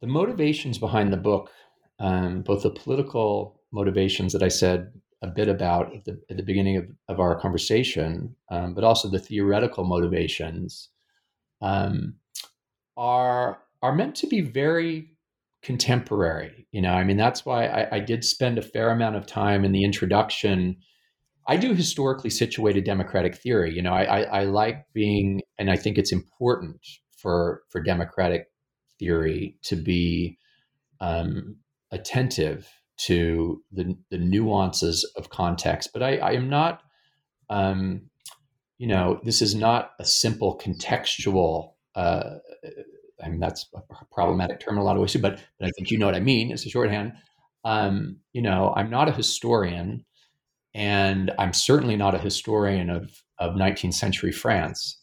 [0.00, 1.50] the motivations behind the book,
[1.98, 6.42] um, both the political motivations that I said a bit about at the, at the
[6.42, 10.90] beginning of, of our conversation, um, but also the theoretical motivations,
[11.62, 12.14] um,
[12.96, 15.16] are are meant to be very
[15.62, 16.66] contemporary.
[16.72, 19.64] You know, I mean, that's why I, I, did spend a fair amount of time
[19.64, 20.76] in the introduction.
[21.48, 23.72] I do historically situated democratic theory.
[23.72, 26.80] You know, I, I, I like being, and I think it's important
[27.16, 28.46] for for democratic
[28.98, 30.38] theory to be
[31.00, 31.56] um,
[31.90, 35.90] attentive to the the nuances of context.
[35.92, 36.82] But I, I am not.
[37.48, 38.10] Um,
[38.78, 42.38] you know, this is not a simple contextual uh,
[43.22, 45.70] I mean, that's a problematic term in a lot of ways too, but, but I
[45.70, 46.52] think you know what I mean.
[46.52, 47.14] It's a shorthand.
[47.64, 50.04] Um, you know, I'm not a historian,
[50.76, 55.00] and I'm certainly not a historian of, of 19th century France.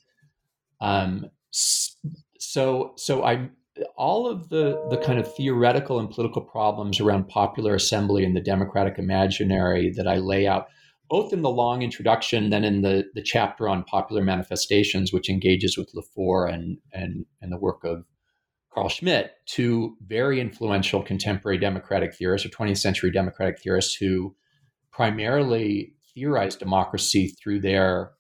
[0.80, 3.50] Um, so, so I,
[3.98, 8.42] all of the the kind of theoretical and political problems around popular assembly and the
[8.42, 10.68] democratic imaginary that I lay out
[11.10, 15.78] both in the long introduction, then in the, the chapter on popular manifestations, which engages
[15.78, 18.06] with Lefort and, and, and the work of
[18.74, 24.36] Carl Schmitt, two very influential contemporary democratic theorists or 20th century democratic theorists who
[24.94, 28.12] primarily theorized democracy through their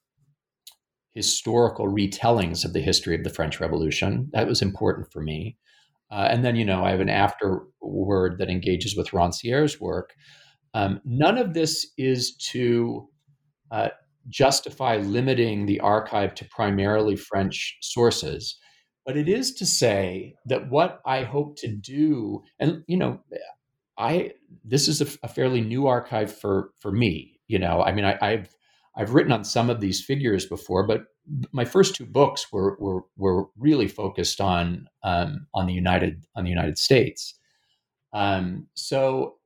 [1.14, 4.30] historical retellings of the history of the French Revolution.
[4.34, 5.58] That was important for me.
[6.12, 10.14] Uh, and then, you know, I have an afterword that engages with Rancière's work.
[10.74, 13.08] Um, none of this is to
[13.72, 13.90] uh,
[14.30, 18.58] justify limiting the archive to primarily French sources,
[19.06, 23.20] but it is to say that what I hope to do, and you know,
[23.98, 24.32] I
[24.64, 27.40] this is a, a fairly new archive for for me.
[27.48, 28.56] You know, I mean, I, I've
[28.96, 31.06] I've written on some of these figures before, but
[31.52, 36.44] my first two books were were were really focused on um, on the United on
[36.44, 37.36] the United States.
[38.14, 39.38] Um, so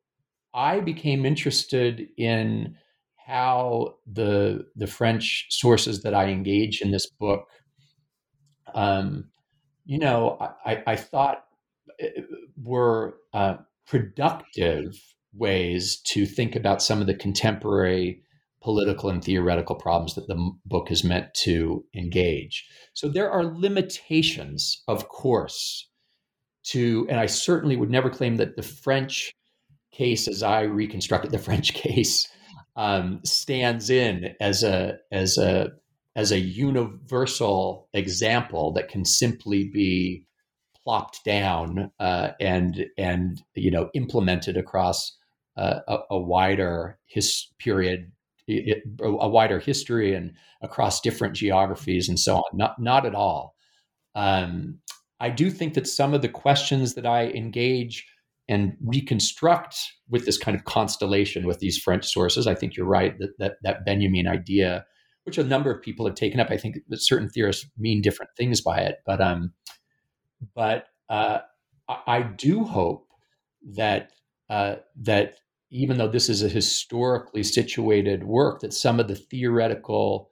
[0.53, 2.75] I became interested in
[3.15, 7.47] how the the French sources that I engage in this book,
[8.73, 9.29] um,
[9.86, 11.45] you know, I, I thought
[12.01, 12.21] uh,
[12.62, 13.57] were uh,
[13.88, 15.00] productive
[15.34, 18.21] ways to think about some of the contemporary
[18.62, 22.67] political and theoretical problems that the book is meant to engage.
[22.93, 25.89] So there are limitations, of course,
[26.65, 29.32] to, and I certainly would never claim that the French
[29.93, 32.28] case as I reconstructed the French case
[32.76, 35.71] um, stands in as a as a
[36.15, 40.26] as a universal example that can simply be
[40.88, 45.17] plopped down uh, and and you know implemented across
[45.58, 48.10] uh, a, a, wider his period
[48.47, 53.54] a wider history and across different geographies and so on not not at all
[54.15, 54.80] um,
[55.19, 58.05] i do think that some of the questions that i engage
[58.47, 59.76] and reconstruct
[60.09, 62.47] with this kind of constellation with these French sources.
[62.47, 64.86] I think you're right that that, that Benjamin idea,
[65.26, 68.32] which a number of people have taken up, I think that certain theorists mean different
[68.38, 68.99] things by it.
[69.05, 69.51] But um,
[70.55, 71.39] but uh,
[71.88, 73.07] I, do hope
[73.75, 74.11] that
[74.49, 75.38] uh, that
[75.69, 80.31] even though this is a historically situated work, that some of the theoretical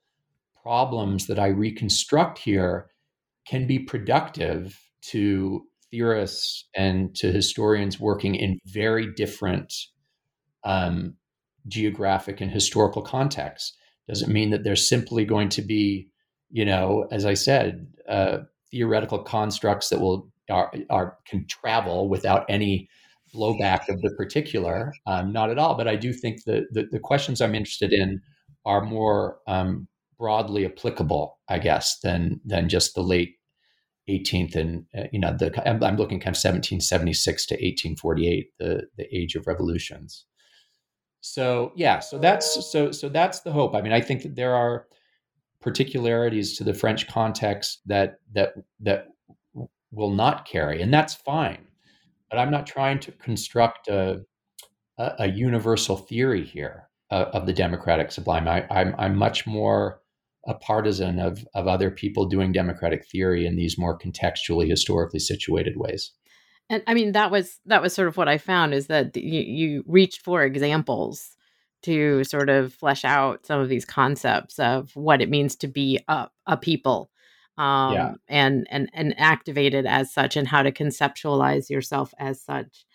[0.62, 2.90] problems that I reconstruct here
[3.48, 4.80] can be productive
[5.10, 9.74] to theorists and to historians working in very different
[10.64, 11.16] um,
[11.68, 13.76] geographic and historical contexts.
[14.08, 16.10] Doesn't mean that there's simply going to be,
[16.50, 18.40] you know, as I said, uh,
[18.76, 22.90] theoretical constructs that will are, are can travel without any
[23.34, 24.94] blowback of the particular.
[25.08, 25.76] Um, not at all.
[25.76, 28.22] But I do think that the, the questions I'm interested in
[28.66, 29.88] are more um,
[30.20, 33.36] broadly applicable, I guess, than than just the late
[34.10, 38.84] 18th and uh, you know the I'm, I'm looking kind of 1776 to 1848, the
[38.98, 40.26] the age of revolutions.
[41.22, 43.74] So yeah, so that's so so that's the hope.
[43.74, 44.86] I mean, I think that there are
[45.66, 49.08] particularities to the French context that that that
[49.92, 51.66] will not carry, and that's fine.
[52.30, 54.22] But I'm not trying to construct a
[55.00, 58.48] a, a universal theory here uh, of the democratic sublime.
[58.48, 60.02] I, I'm I'm much more
[60.48, 65.74] a partisan of of other people doing democratic theory in these more contextually historically situated
[65.78, 66.12] ways
[66.70, 69.42] and i mean that was that was sort of what i found is that you,
[69.42, 71.35] you reached for examples
[71.84, 76.00] to sort of flesh out some of these concepts of what it means to be
[76.08, 77.10] a, a people
[77.58, 78.14] um, yeah.
[78.28, 82.86] and and and activated as such and how to conceptualize yourself as such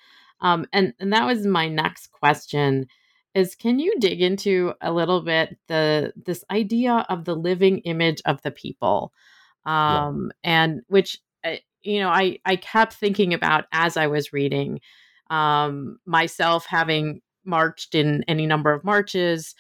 [0.41, 2.87] um, and and that was my next question
[3.35, 8.21] is can you dig into a little bit the this idea of the living image
[8.27, 9.13] of the people
[9.65, 10.51] um, yeah.
[10.51, 14.81] and which uh, you know i i kept thinking about as i was reading
[15.31, 19.55] um, myself having marched in any number of marches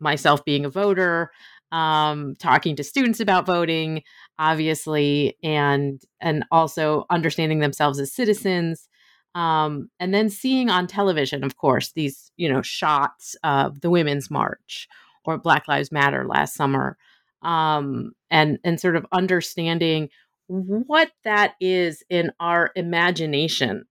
[0.00, 1.30] myself being a voter
[1.70, 4.02] um, talking to students about voting
[4.38, 8.88] obviously and and also understanding themselves as citizens
[9.34, 14.30] um, and then seeing on television of course these you know shots of the women's
[14.30, 14.88] march
[15.24, 16.96] or black lives matter last summer
[17.42, 20.08] um, and and sort of understanding
[20.48, 23.84] what that is in our imagination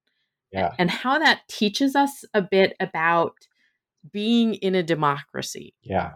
[0.52, 0.74] yeah.
[0.78, 3.34] and how that teaches us a bit about
[4.12, 6.14] being in a democracy yeah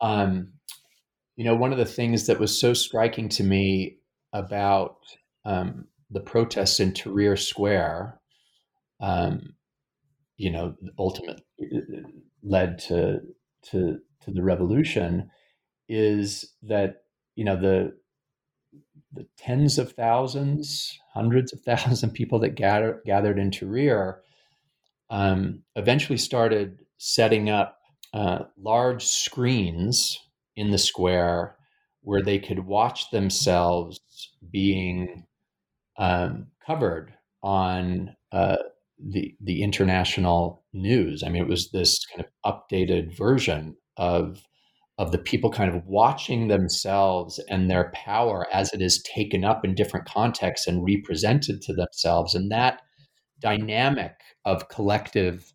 [0.00, 0.52] um
[1.36, 3.98] you know one of the things that was so striking to me
[4.32, 4.98] about
[5.44, 8.20] um, the protests in Tahrir Square,
[9.00, 9.54] um,
[10.36, 11.44] you know, ultimately
[12.42, 13.20] led to
[13.70, 15.30] to to the revolution,
[15.88, 17.02] is that
[17.34, 17.96] you know the
[19.18, 24.18] the tens of thousands, hundreds of thousands of people that gather, gathered in Tahrir
[25.10, 27.78] um, eventually started setting up
[28.14, 30.18] uh, large screens
[30.56, 31.56] in the square
[32.02, 34.00] where they could watch themselves
[34.50, 35.26] being
[35.98, 37.12] um, covered
[37.42, 38.56] on uh,
[38.98, 41.22] the the international news.
[41.22, 42.30] I mean, it was this kind of
[42.70, 44.42] updated version of
[44.98, 49.64] of the people kind of watching themselves and their power as it is taken up
[49.64, 52.82] in different contexts and represented to themselves, and that
[53.40, 55.52] dynamic of collective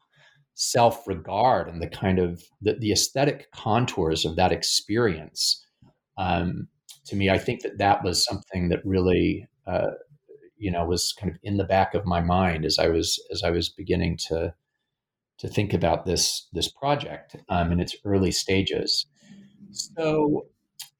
[0.55, 5.65] self-regard and the kind of the, the aesthetic contours of that experience
[6.19, 6.67] um,
[7.03, 9.89] to me i think that that was something that really uh,
[10.63, 13.43] you know was kind of in the back of my mind as I was as
[13.43, 14.53] I was beginning to
[15.39, 19.05] to think about this this project um, in its early stages.
[19.73, 20.47] So,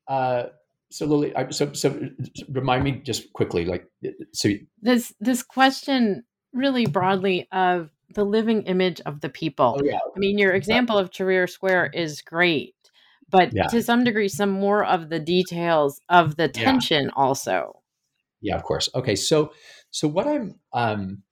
[0.07, 0.43] uh,
[0.89, 2.09] so Lilly, so so
[2.49, 3.89] remind me just quickly, like
[4.34, 4.49] so.
[4.82, 9.78] This this question really broadly of the living image of the people.
[9.80, 9.97] Oh, yeah.
[9.97, 12.76] I mean, your example of Tahrir Square is great,
[13.30, 13.67] but yeah.
[13.67, 17.84] to some degree, some more of the details of the tension also
[18.43, 18.89] yeah, of course.
[18.93, 19.53] Okay, so
[19.89, 21.24] so what I'm um,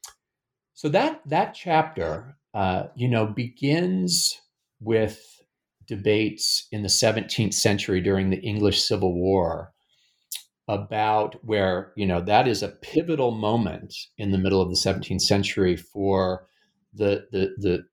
[0.74, 4.42] so that that chapter, uh, you know, begins
[4.80, 5.31] with
[5.92, 9.74] debates in the 17th century during the English Civil War
[10.70, 15.20] about where you know that is a pivotal moment in the middle of the 17th
[15.20, 16.48] century for
[16.94, 17.84] the the the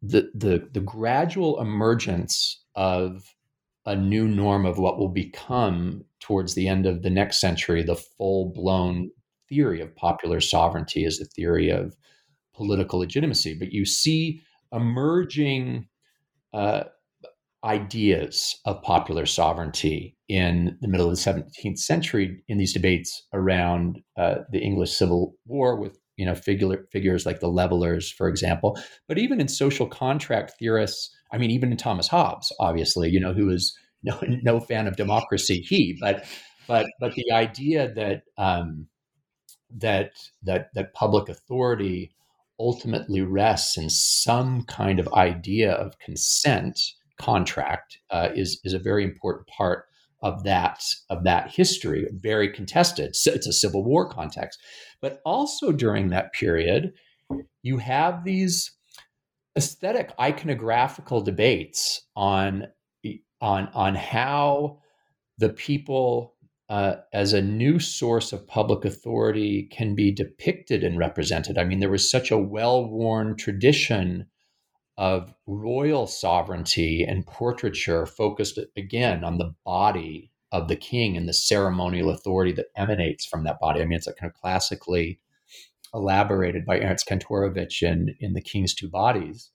[0.00, 3.34] the the, the gradual emergence of
[3.84, 7.96] a new norm of what will become towards the end of the next century the
[7.96, 9.10] full blown
[9.48, 11.96] theory of popular sovereignty as a theory of
[12.54, 13.56] political legitimacy.
[13.58, 14.40] But you see
[14.72, 15.88] emerging
[16.52, 16.84] uh,
[17.68, 24.00] ideas of popular sovereignty in the middle of the 17th century in these debates around
[24.16, 28.76] uh, the English Civil War with you know figure, figures like the levelers, for example,
[29.06, 33.32] but even in social contract theorists I mean, even in Thomas Hobbes, obviously, you know,
[33.32, 36.24] who is no, no fan of democracy, he, but
[36.66, 38.86] but but the idea that um,
[39.76, 40.12] that
[40.42, 42.12] that that public authority
[42.60, 46.78] ultimately rests in some kind of idea of consent
[47.20, 49.84] contract uh, is is a very important part
[50.22, 52.06] of that of that history.
[52.12, 53.14] Very contested.
[53.16, 54.60] So it's a civil war context,
[55.00, 56.92] but also during that period,
[57.62, 58.72] you have these
[59.56, 62.66] aesthetic iconographical debates on
[63.40, 64.78] on on how
[65.38, 66.34] the people
[66.68, 71.56] uh, as a new source of public authority can be depicted and represented.
[71.56, 74.26] I mean, there was such a well worn tradition
[74.98, 81.32] of royal sovereignty and portraiture focused again on the body of the king and the
[81.32, 83.80] ceremonial authority that emanates from that body.
[83.80, 85.20] I mean, it's a kind of classically
[85.94, 89.50] elaborated by Ernst Kantorowicz in, in The King's Two Bodies.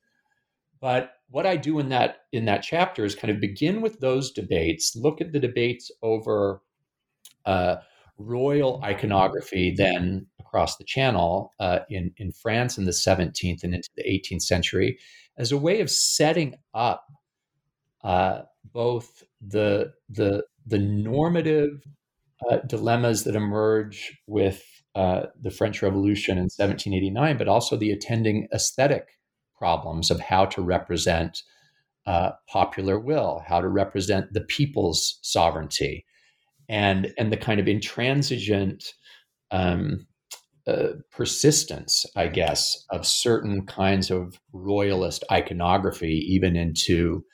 [0.80, 4.32] But what I do in that in that chapter is kind of begin with those
[4.32, 6.62] debates, look at the debates over
[7.46, 7.78] uh,
[8.18, 13.89] royal iconography then across the channel uh, in, in France in the 17th and into
[13.97, 14.99] the 18th century
[15.36, 17.08] as a way of setting up
[18.04, 18.41] uh,
[18.72, 21.82] both the, the, the normative
[22.51, 28.47] uh, dilemmas that emerge with uh, the French Revolution in 1789, but also the attending
[28.54, 29.18] aesthetic
[29.58, 31.41] problems of how to represent
[32.06, 36.06] uh, popular will, how to represent the people's sovereignty,
[36.70, 38.93] and and the kind of intransigent
[39.51, 40.06] um,
[40.66, 47.26] uh, persistence, I guess, of certain kinds of royalist iconography, even into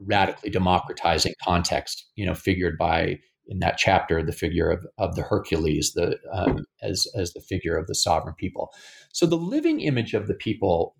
[0.00, 2.06] radically democratizing context.
[2.16, 6.64] You know, figured by in that chapter the figure of, of the Hercules, the um,
[6.82, 8.72] as as the figure of the sovereign people.
[9.12, 10.96] So the living image of the people.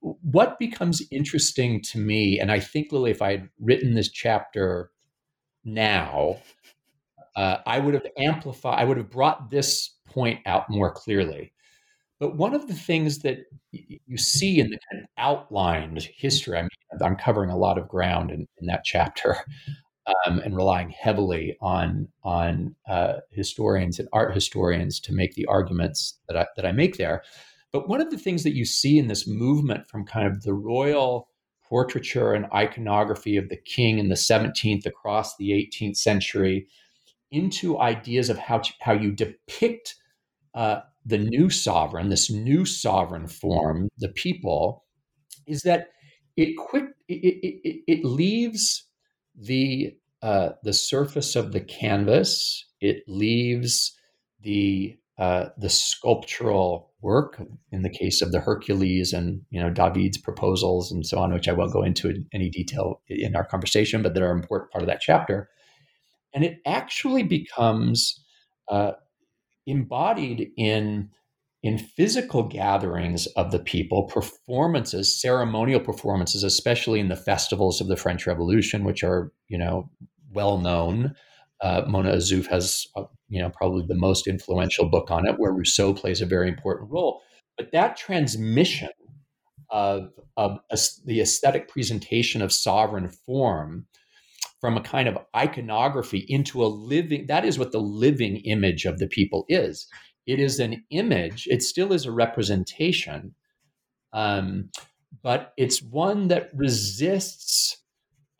[0.00, 4.90] What becomes interesting to me, and I think Lilly, if I had written this chapter
[5.64, 6.38] now,
[7.36, 11.52] uh, I would have amplified, I would have brought this point out more clearly.
[12.18, 13.38] But one of the things that
[13.72, 16.68] you see in the kind of outlined history, I mean,
[17.02, 19.38] I'm covering a lot of ground in, in that chapter
[20.26, 26.18] um, and relying heavily on on uh, historians and art historians to make the arguments
[26.28, 27.22] that I, that I make there.
[27.72, 30.54] But one of the things that you see in this movement from kind of the
[30.54, 31.28] royal
[31.70, 36.66] portraiture and iconography of the king in the 17th across the 18th century
[37.30, 39.94] into ideas of how to, how you depict
[40.54, 44.84] uh, the new sovereign, this new sovereign form, the people,
[45.46, 45.88] is that
[46.36, 47.14] it quick it,
[47.64, 48.84] it, it leaves
[49.34, 52.66] the uh, the surface of the canvas.
[52.80, 53.96] It leaves
[54.40, 57.40] the uh, the sculptural work
[57.72, 61.48] in the case of the Hercules and you know David's proposals and so on, which
[61.48, 64.70] I won't go into in any detail in our conversation, but that are an important
[64.70, 65.48] part of that chapter
[66.32, 68.22] and it actually becomes
[68.68, 68.92] uh,
[69.70, 71.10] embodied in
[71.62, 77.96] in physical gatherings of the people, performances, ceremonial performances, especially in the festivals of the
[77.96, 79.90] French Revolution, which are you know
[80.32, 81.14] well known.
[81.62, 85.52] Uh, Mona Ozouf has uh, you know probably the most influential book on it, where
[85.52, 87.20] Rousseau plays a very important role.
[87.56, 88.88] But that transmission
[89.70, 90.58] of, of
[91.04, 93.86] the aesthetic presentation of sovereign form
[94.60, 98.98] from a kind of iconography into a living that is what the living image of
[98.98, 99.86] the people is.
[100.26, 103.34] It is an image it still is a representation
[104.12, 104.70] um,
[105.22, 107.76] but it's one that resists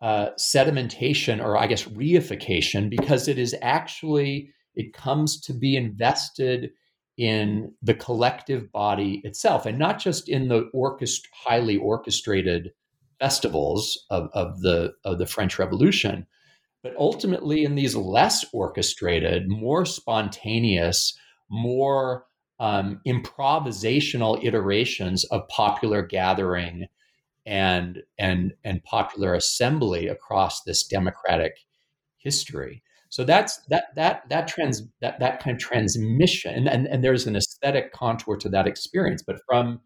[0.02, 6.70] uh, sedimentation or i guess reification because it is actually it comes to be invested
[7.18, 12.70] in the collective body itself and not just in the orchest- highly orchestrated
[13.20, 16.26] festivals of, of the of the French Revolution,
[16.82, 21.16] but ultimately in these less orchestrated, more spontaneous,
[21.50, 22.24] more
[22.58, 26.86] um, improvisational iterations of popular gathering
[27.46, 31.52] and and and popular assembly across this democratic
[32.18, 32.82] history.
[33.10, 37.26] So that's that that that trans that that kind of transmission, and, and, and there's
[37.26, 39.22] an aesthetic contour to that experience.
[39.22, 39.80] But from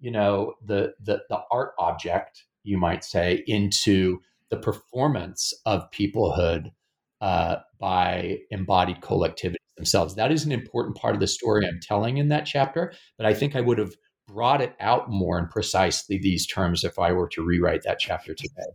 [0.00, 6.72] you know the the the art object you might say, into the performance of peoplehood
[7.20, 10.14] uh, by embodied collectivities themselves.
[10.14, 13.34] That is an important part of the story I'm telling in that chapter, but I
[13.34, 13.94] think I would have
[14.26, 18.34] brought it out more in precisely these terms if I were to rewrite that chapter
[18.34, 18.72] today.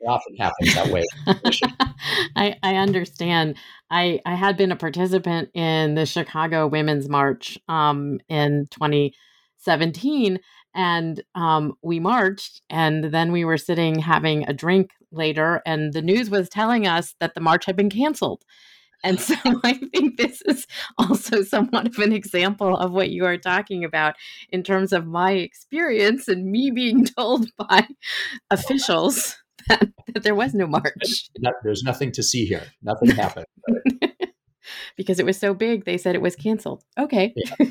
[0.00, 1.04] It often happens that way.
[2.36, 3.56] I, I understand.
[3.90, 10.40] I, I had been a participant in the Chicago Women's March um, in 2017,
[10.76, 16.02] and um, we marched and then we were sitting having a drink later and the
[16.02, 18.44] news was telling us that the march had been canceled.
[19.02, 20.66] And so i think this is
[20.98, 24.14] also somewhat of an example of what you are talking about
[24.50, 27.86] in terms of my experience and me being told by
[28.50, 29.36] officials
[29.68, 31.30] that, that there was no march.
[31.64, 32.62] there's nothing to see here.
[32.82, 33.46] Nothing happened.
[34.96, 36.84] Because it was so big they said it was canceled.
[36.98, 37.32] Okay.
[37.36, 37.66] Yeah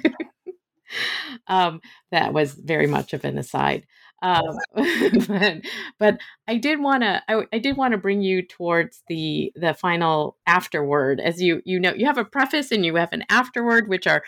[1.48, 1.82] um,
[2.12, 3.86] that was very much of an aside.
[4.22, 4.58] Um,
[5.28, 5.62] but,
[6.00, 6.18] but
[6.48, 10.38] I did want to I, I, did want to bring you towards the the final
[10.48, 14.08] afterword as you you know you have a preface and you have an afterword which
[14.08, 14.24] are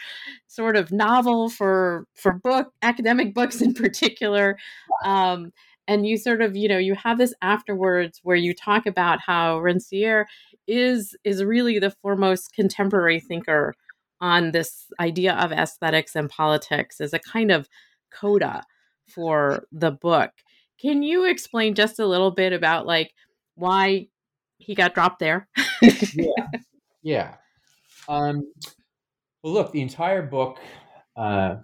[0.48, 4.58] sort of novel for for book academic books in particular
[5.06, 5.52] um,
[5.88, 9.58] and you sort of you know you have this afterwards where you talk about how
[9.60, 10.26] Rancière
[10.68, 13.74] is is really the foremost contemporary thinker
[14.20, 17.68] on this idea of aesthetics and politics as a kind of
[18.12, 18.64] coda
[19.08, 20.32] for the book.
[20.80, 23.14] Can you explain just a little bit about like
[23.56, 24.08] why
[24.58, 25.48] he got dropped there?
[25.82, 26.48] yeah.
[27.04, 27.36] Yeah.
[28.10, 28.52] Um,
[29.42, 30.60] well, look, the entire book
[31.16, 31.58] uh,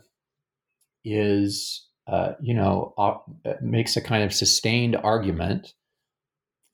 [1.03, 3.15] is, uh, you know, uh,
[3.61, 5.73] makes a kind of sustained argument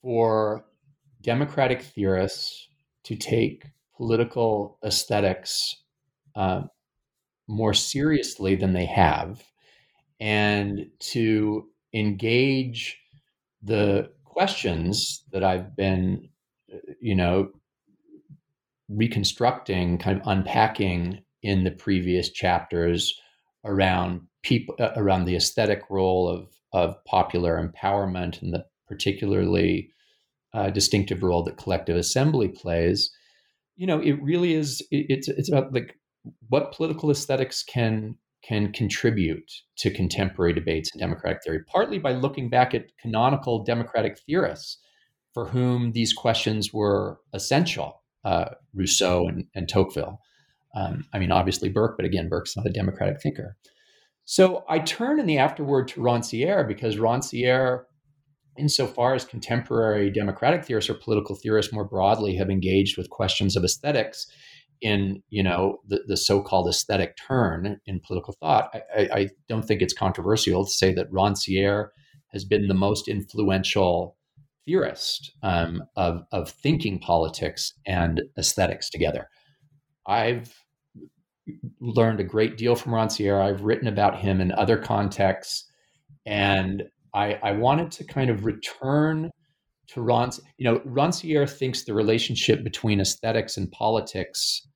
[0.02, 0.66] for
[1.22, 2.68] democratic theorists
[3.06, 3.66] to take
[4.00, 5.76] political aesthetics
[6.36, 6.62] uh,
[7.48, 9.44] more seriously than they have
[10.22, 12.98] and to engage
[13.62, 16.30] the questions that I've been,
[17.02, 17.50] you know,
[18.88, 23.14] reconstructing, kind of unpacking in the previous chapters
[23.66, 29.90] around people, uh, around the aesthetic role of of popular empowerment and the particularly
[30.54, 33.12] uh, distinctive role that collective assembly plays.
[33.80, 34.82] You know, it really is.
[34.92, 35.98] It, it's it's about like
[36.50, 42.50] what political aesthetics can can contribute to contemporary debates in democratic theory, partly by looking
[42.50, 44.80] back at canonical democratic theorists
[45.34, 50.20] for whom these questions were essential uh, Rousseau and, and Tocqueville.
[50.76, 53.56] Um, I mean, obviously Burke, but again, Burke's not a democratic thinker.
[54.26, 57.86] So I turn in the afterword to Rancière because Rancière,
[58.60, 63.64] insofar as contemporary democratic theorists or political theorists more broadly have engaged with questions of
[63.64, 64.28] aesthetics,
[64.82, 69.82] in you know the, the so-called aesthetic turn in political thought, I, I, don't think
[69.82, 71.90] it's controversial to say that Rancière
[72.30, 74.16] has been the most influential
[74.66, 79.30] theorist um, of, of thinking politics and aesthetics together.
[80.06, 80.54] I've
[81.82, 83.42] learned a great deal from Rancière.
[83.42, 85.66] I've written about him in other contexts,
[86.26, 86.84] and
[87.14, 89.32] I, I wanted to kind of return
[89.90, 90.42] to Rancière.
[90.58, 94.68] You know, Rancière thinks the relationship between aesthetics and politics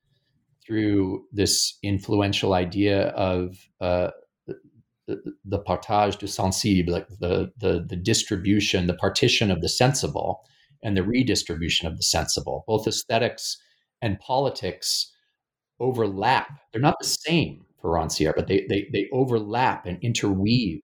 [0.66, 4.10] through this influential idea of uh,
[5.06, 10.42] the, the partage du sensible, like the, the, the distribution, the partition of the sensible,
[10.82, 12.64] and the redistribution of the sensible.
[12.66, 13.58] Both aesthetics
[14.02, 15.12] and politics
[15.80, 16.48] overlap.
[16.72, 20.80] They're not the same for Rancière, but they, they, they overlap and interweave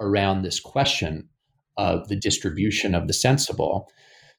[0.00, 1.28] around this question
[1.76, 3.88] of the distribution of the sensible.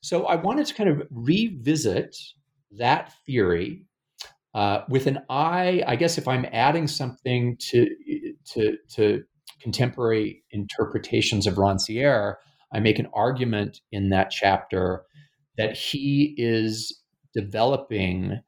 [0.02, 2.16] So I wanted to kind of revisit
[2.78, 3.86] that theory
[4.54, 7.88] uh, with an eye, I guess if I'm adding something to
[8.54, 9.24] to, to
[9.62, 12.36] contemporary interpretations of Rancière,
[12.74, 15.04] I make an argument in that chapter
[15.58, 17.02] that he is
[17.34, 18.42] developing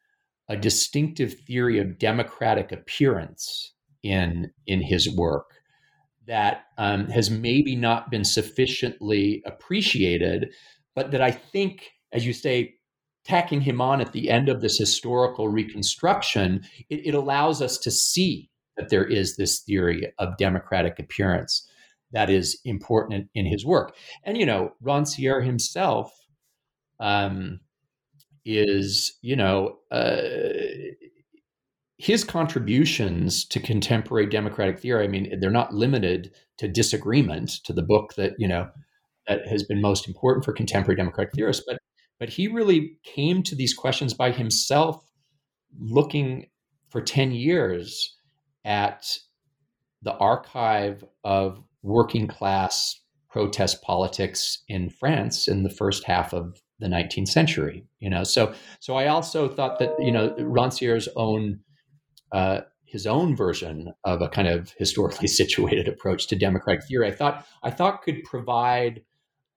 [0.49, 5.52] a distinctive theory of democratic appearance in in his work
[6.27, 10.51] that um, has maybe not been sufficiently appreciated,
[10.95, 12.75] but that I think, as you say,
[13.25, 17.91] tacking him on at the end of this historical reconstruction, it, it allows us to
[17.91, 21.67] see that there is this theory of democratic appearance
[22.11, 23.95] that is important in, in his work.
[24.23, 26.11] And, you know, Rancière himself
[26.99, 27.59] um,
[28.45, 30.62] is, you know, uh,
[32.03, 37.81] his contributions to contemporary democratic theory, I mean, they're not limited to disagreement to the
[37.81, 38.69] book that, you know,
[39.25, 41.77] that has been most important for contemporary democratic theorists, but
[42.19, 45.01] but he really came to these questions by himself,
[45.79, 46.47] looking
[46.89, 48.17] for 10 years
[48.65, 49.17] at
[50.01, 52.99] the archive of working class
[53.29, 57.85] protest politics in France in the first half of the 19th century.
[57.99, 61.61] You know, so so I also thought that you know Rancière's own
[62.33, 67.07] uh, his own version of a kind of historically situated approach to democratic theory.
[67.07, 69.03] I thought I thought could provide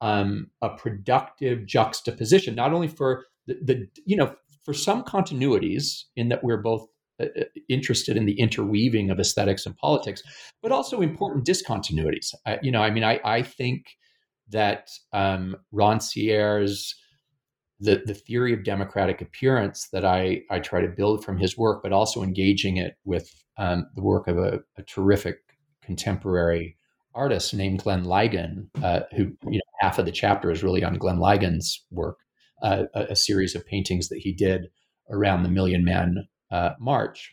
[0.00, 6.28] um, a productive juxtaposition, not only for the, the, you know for some continuities in
[6.28, 6.86] that we're both
[7.20, 10.22] uh, uh, interested in the interweaving of aesthetics and politics,
[10.60, 12.34] but also important discontinuities.
[12.44, 13.96] I, you know, I mean, I, I think
[14.50, 16.94] that um, Rancière's
[17.78, 21.82] the, the theory of democratic appearance that I, I try to build from his work,
[21.82, 25.38] but also engaging it with um, the work of a, a terrific
[25.82, 26.76] contemporary
[27.14, 30.98] artist named Glenn Ligon, uh, who you know half of the chapter is really on
[30.98, 32.18] Glenn Ligon's work,
[32.62, 34.68] uh, a, a, series of paintings that he did
[35.10, 37.32] around the Million Man uh, March.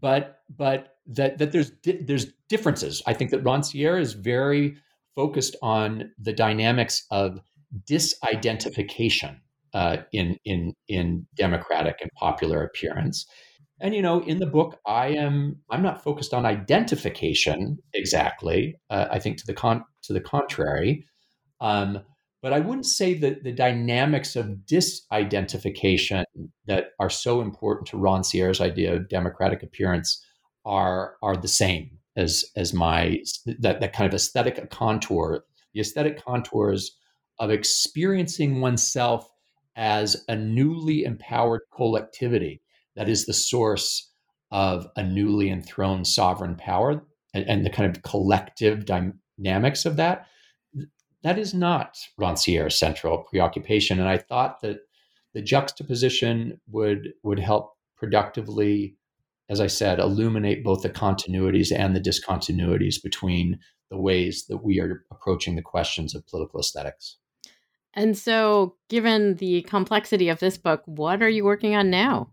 [0.00, 3.02] But but that that there's di- there's differences.
[3.06, 4.76] I think that Rancière is very
[5.14, 7.40] focused on the dynamics of
[7.88, 9.38] disidentification
[9.74, 13.26] uh, in in in democratic and popular appearance.
[13.80, 18.76] And you know, in the book, I am I'm not focused on identification exactly.
[18.88, 21.04] Uh, I think to the con to the contrary.
[21.60, 22.00] Um,
[22.42, 26.24] but I wouldn't say that the dynamics of disidentification
[26.66, 30.24] that are so important to Rancière's idea of democratic appearance
[30.64, 33.18] are are the same as as my
[33.58, 36.96] that, that kind of aesthetic contour, the aesthetic contours
[37.38, 39.28] of experiencing oneself
[39.76, 42.62] as a newly empowered collectivity
[42.94, 44.10] that is the source
[44.50, 47.02] of a newly enthroned sovereign power
[47.34, 50.26] and, and the kind of collective dynamics of that
[51.26, 53.98] that is not Rancière's central preoccupation.
[53.98, 54.78] And I thought that
[55.34, 58.96] the juxtaposition would would help productively,
[59.48, 63.58] as I said, illuminate both the continuities and the discontinuities between
[63.90, 67.16] the ways that we are approaching the questions of political aesthetics.
[67.96, 72.28] And so, given the complexity of this book, what are you working on now?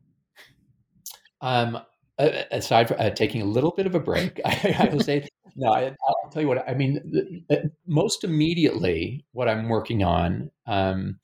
[1.40, 1.80] Um,
[2.18, 5.72] aside from uh, taking a little bit of a break, I, I will say no,
[5.72, 6.68] I, will tell you what.
[6.68, 7.46] I mean,
[7.88, 11.20] most immediately, what I'm working on, um,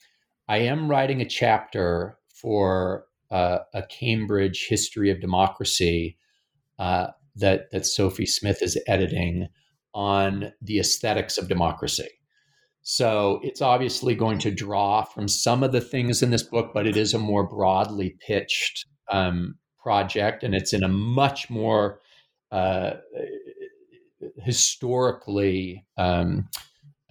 [0.47, 6.17] I am writing a chapter for uh, a Cambridge history of democracy
[6.79, 9.49] uh, that that Sophie Smith is editing
[9.93, 12.09] on the aesthetics of democracy.
[12.91, 16.87] So it's obviously going to draw from some of the things in this book, but
[16.87, 21.99] it is a more broadly pitched um, project, and it's in a much more
[22.51, 22.93] uh,
[24.37, 26.49] historically um,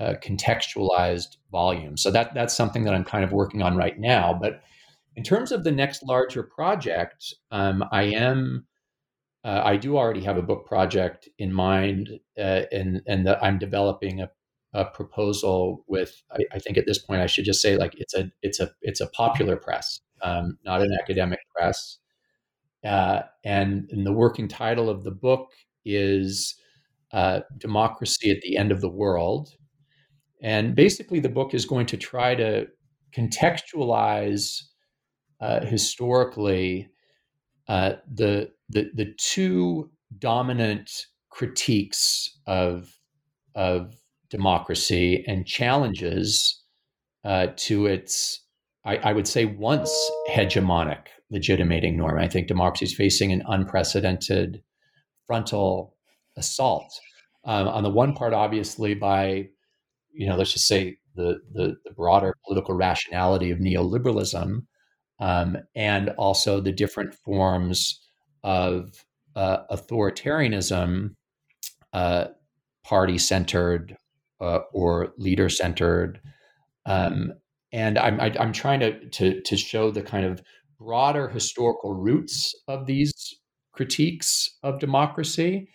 [0.01, 1.97] uh, contextualized volume.
[1.97, 4.37] So that that's something that I'm kind of working on right now.
[4.37, 4.63] But
[5.15, 8.67] in terms of the next larger project, um, I am
[9.45, 13.61] uh, I do already have a book project in mind, uh, and and that I'm
[13.61, 14.31] developing a,
[14.79, 16.23] a proposal with.
[16.31, 18.71] I, I, think at this point I should just say like it's a it's a
[18.83, 21.99] it's a popular press, um, not an academic press.
[22.85, 25.51] Uh, and, and the working title of the book
[25.85, 26.55] is
[27.13, 29.51] uh, Democracy at the End of the World.
[30.43, 32.69] And basically, the book is going to try to
[33.17, 34.63] contextualize
[35.41, 36.89] uh, historically
[37.67, 42.97] uh, the, the, the two dominant critiques of,
[43.55, 43.95] of
[44.31, 46.63] democracy and challenges
[47.25, 48.41] uh, to its,
[48.85, 49.93] I, I, would say, once
[50.31, 52.19] hegemonic legitimating norm.
[52.19, 54.63] I think democracy is facing an unprecedented
[55.27, 55.97] frontal
[56.37, 56.93] assault.
[57.45, 59.49] Um, on the one part, obviously, by
[60.13, 64.63] you know, let's just say the the, the broader political rationality of neoliberalism,
[65.21, 68.01] um, and also the different forms
[68.43, 69.05] of
[69.37, 71.15] uh, authoritarianism,
[71.93, 72.27] uh,
[72.85, 73.97] party centered
[74.41, 76.21] uh, or leader centered.
[76.87, 77.33] Um,
[77.73, 80.43] and I'm, I, am i am trying to, to, to show the kind of
[80.79, 83.13] broader historical roots of these
[83.73, 85.69] critiques of democracy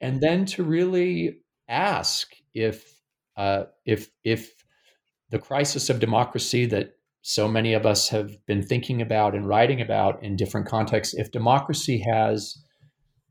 [0.00, 3.00] and then to really ask if
[3.36, 4.52] uh, if if
[5.30, 9.80] the crisis of democracy that so many of us have been thinking about and writing
[9.80, 12.58] about in different contexts, if democracy has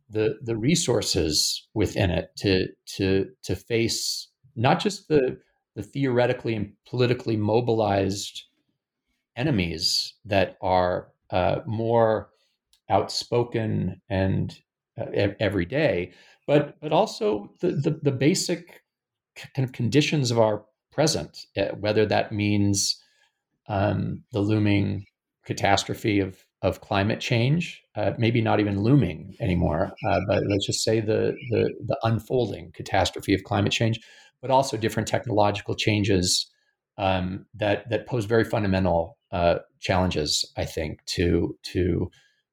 [0.09, 2.67] the the resources within it to
[2.97, 4.28] to to face
[4.60, 5.38] not just the
[5.76, 8.43] the theoretically and politically mobilized
[9.36, 12.30] enemies that are uh, more
[12.89, 14.60] outspoken and
[14.99, 15.05] uh,
[15.39, 16.12] every day,
[16.47, 18.82] but but also the, the, the basic
[19.55, 23.01] kind of conditions of our present, eh, whether that means
[23.70, 25.05] um, the looming
[25.45, 30.84] catastrophe of of climate change, uh, maybe not even looming anymore, uh, but let's just
[30.84, 33.99] say the, the the unfolding catastrophe of climate change,
[34.41, 36.49] but also different technological changes
[36.97, 42.09] um, that that pose very fundamental uh, challenges, I think, to to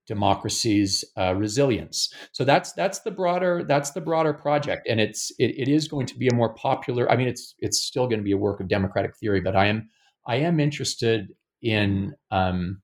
[0.06, 2.12] democracy's uh, resilience.
[2.32, 6.06] So that's that's the broader that's the broader project, and it's it, it is going
[6.06, 7.10] to be a more popular.
[7.10, 9.66] I mean, it's it's still going to be a work of democratic theory, but I
[9.66, 9.88] am
[10.26, 11.28] I am interested
[11.62, 12.82] in um,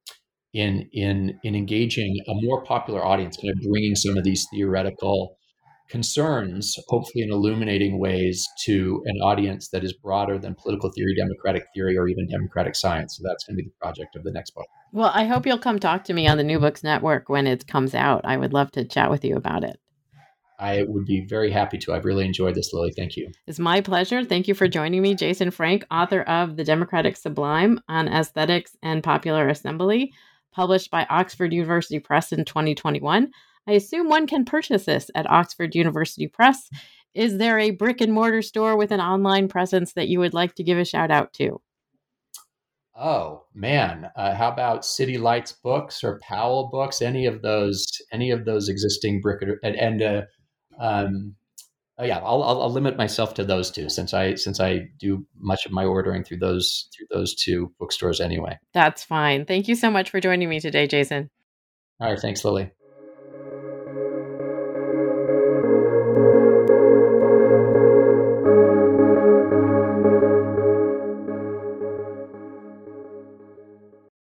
[0.53, 5.37] in in in engaging a more popular audience, kind of bringing some of these theoretical
[5.93, 11.65] concerns, hopefully in illuminating ways, to an audience that is broader than political theory, democratic
[11.75, 13.19] theory, or even democratic science.
[13.19, 14.67] So that's going to be the project of the next book.
[14.93, 17.67] Well, I hope you'll come talk to me on the New Books Network when it
[17.67, 18.23] comes out.
[18.25, 19.79] I would love to chat with you about it.
[20.59, 21.93] I would be very happy to.
[21.93, 22.93] I've really enjoyed this, Lilly.
[22.97, 23.31] Thank you.
[23.47, 24.25] It's my pleasure.
[24.25, 29.03] Thank you for joining me, Jason Frank, author of The Democratic Sublime on Aesthetics and
[29.03, 30.13] Popular Assembly,
[30.53, 33.31] published by Oxford University Press in 2021.
[33.67, 36.69] I assume one can purchase this at Oxford University Press.
[37.15, 40.55] Is there a brick and mortar store with an online presence that you would like
[40.57, 41.61] to give a shout out to?
[42.95, 47.01] Oh man, uh, how about City Lights Books or Powell Books?
[47.01, 47.87] Any of those?
[48.13, 50.23] Any of those existing brick and, and uh,
[50.79, 51.35] um,
[51.99, 55.27] oh yeah, I'll, I'll, I'll, limit myself to those two since I since I do
[55.39, 58.59] much of my ordering through those through those two bookstores anyway.
[58.75, 59.47] That's fine.
[59.47, 61.31] Thank you so much for joining me today, Jason.
[61.99, 62.71] All right, thanks, Lilly.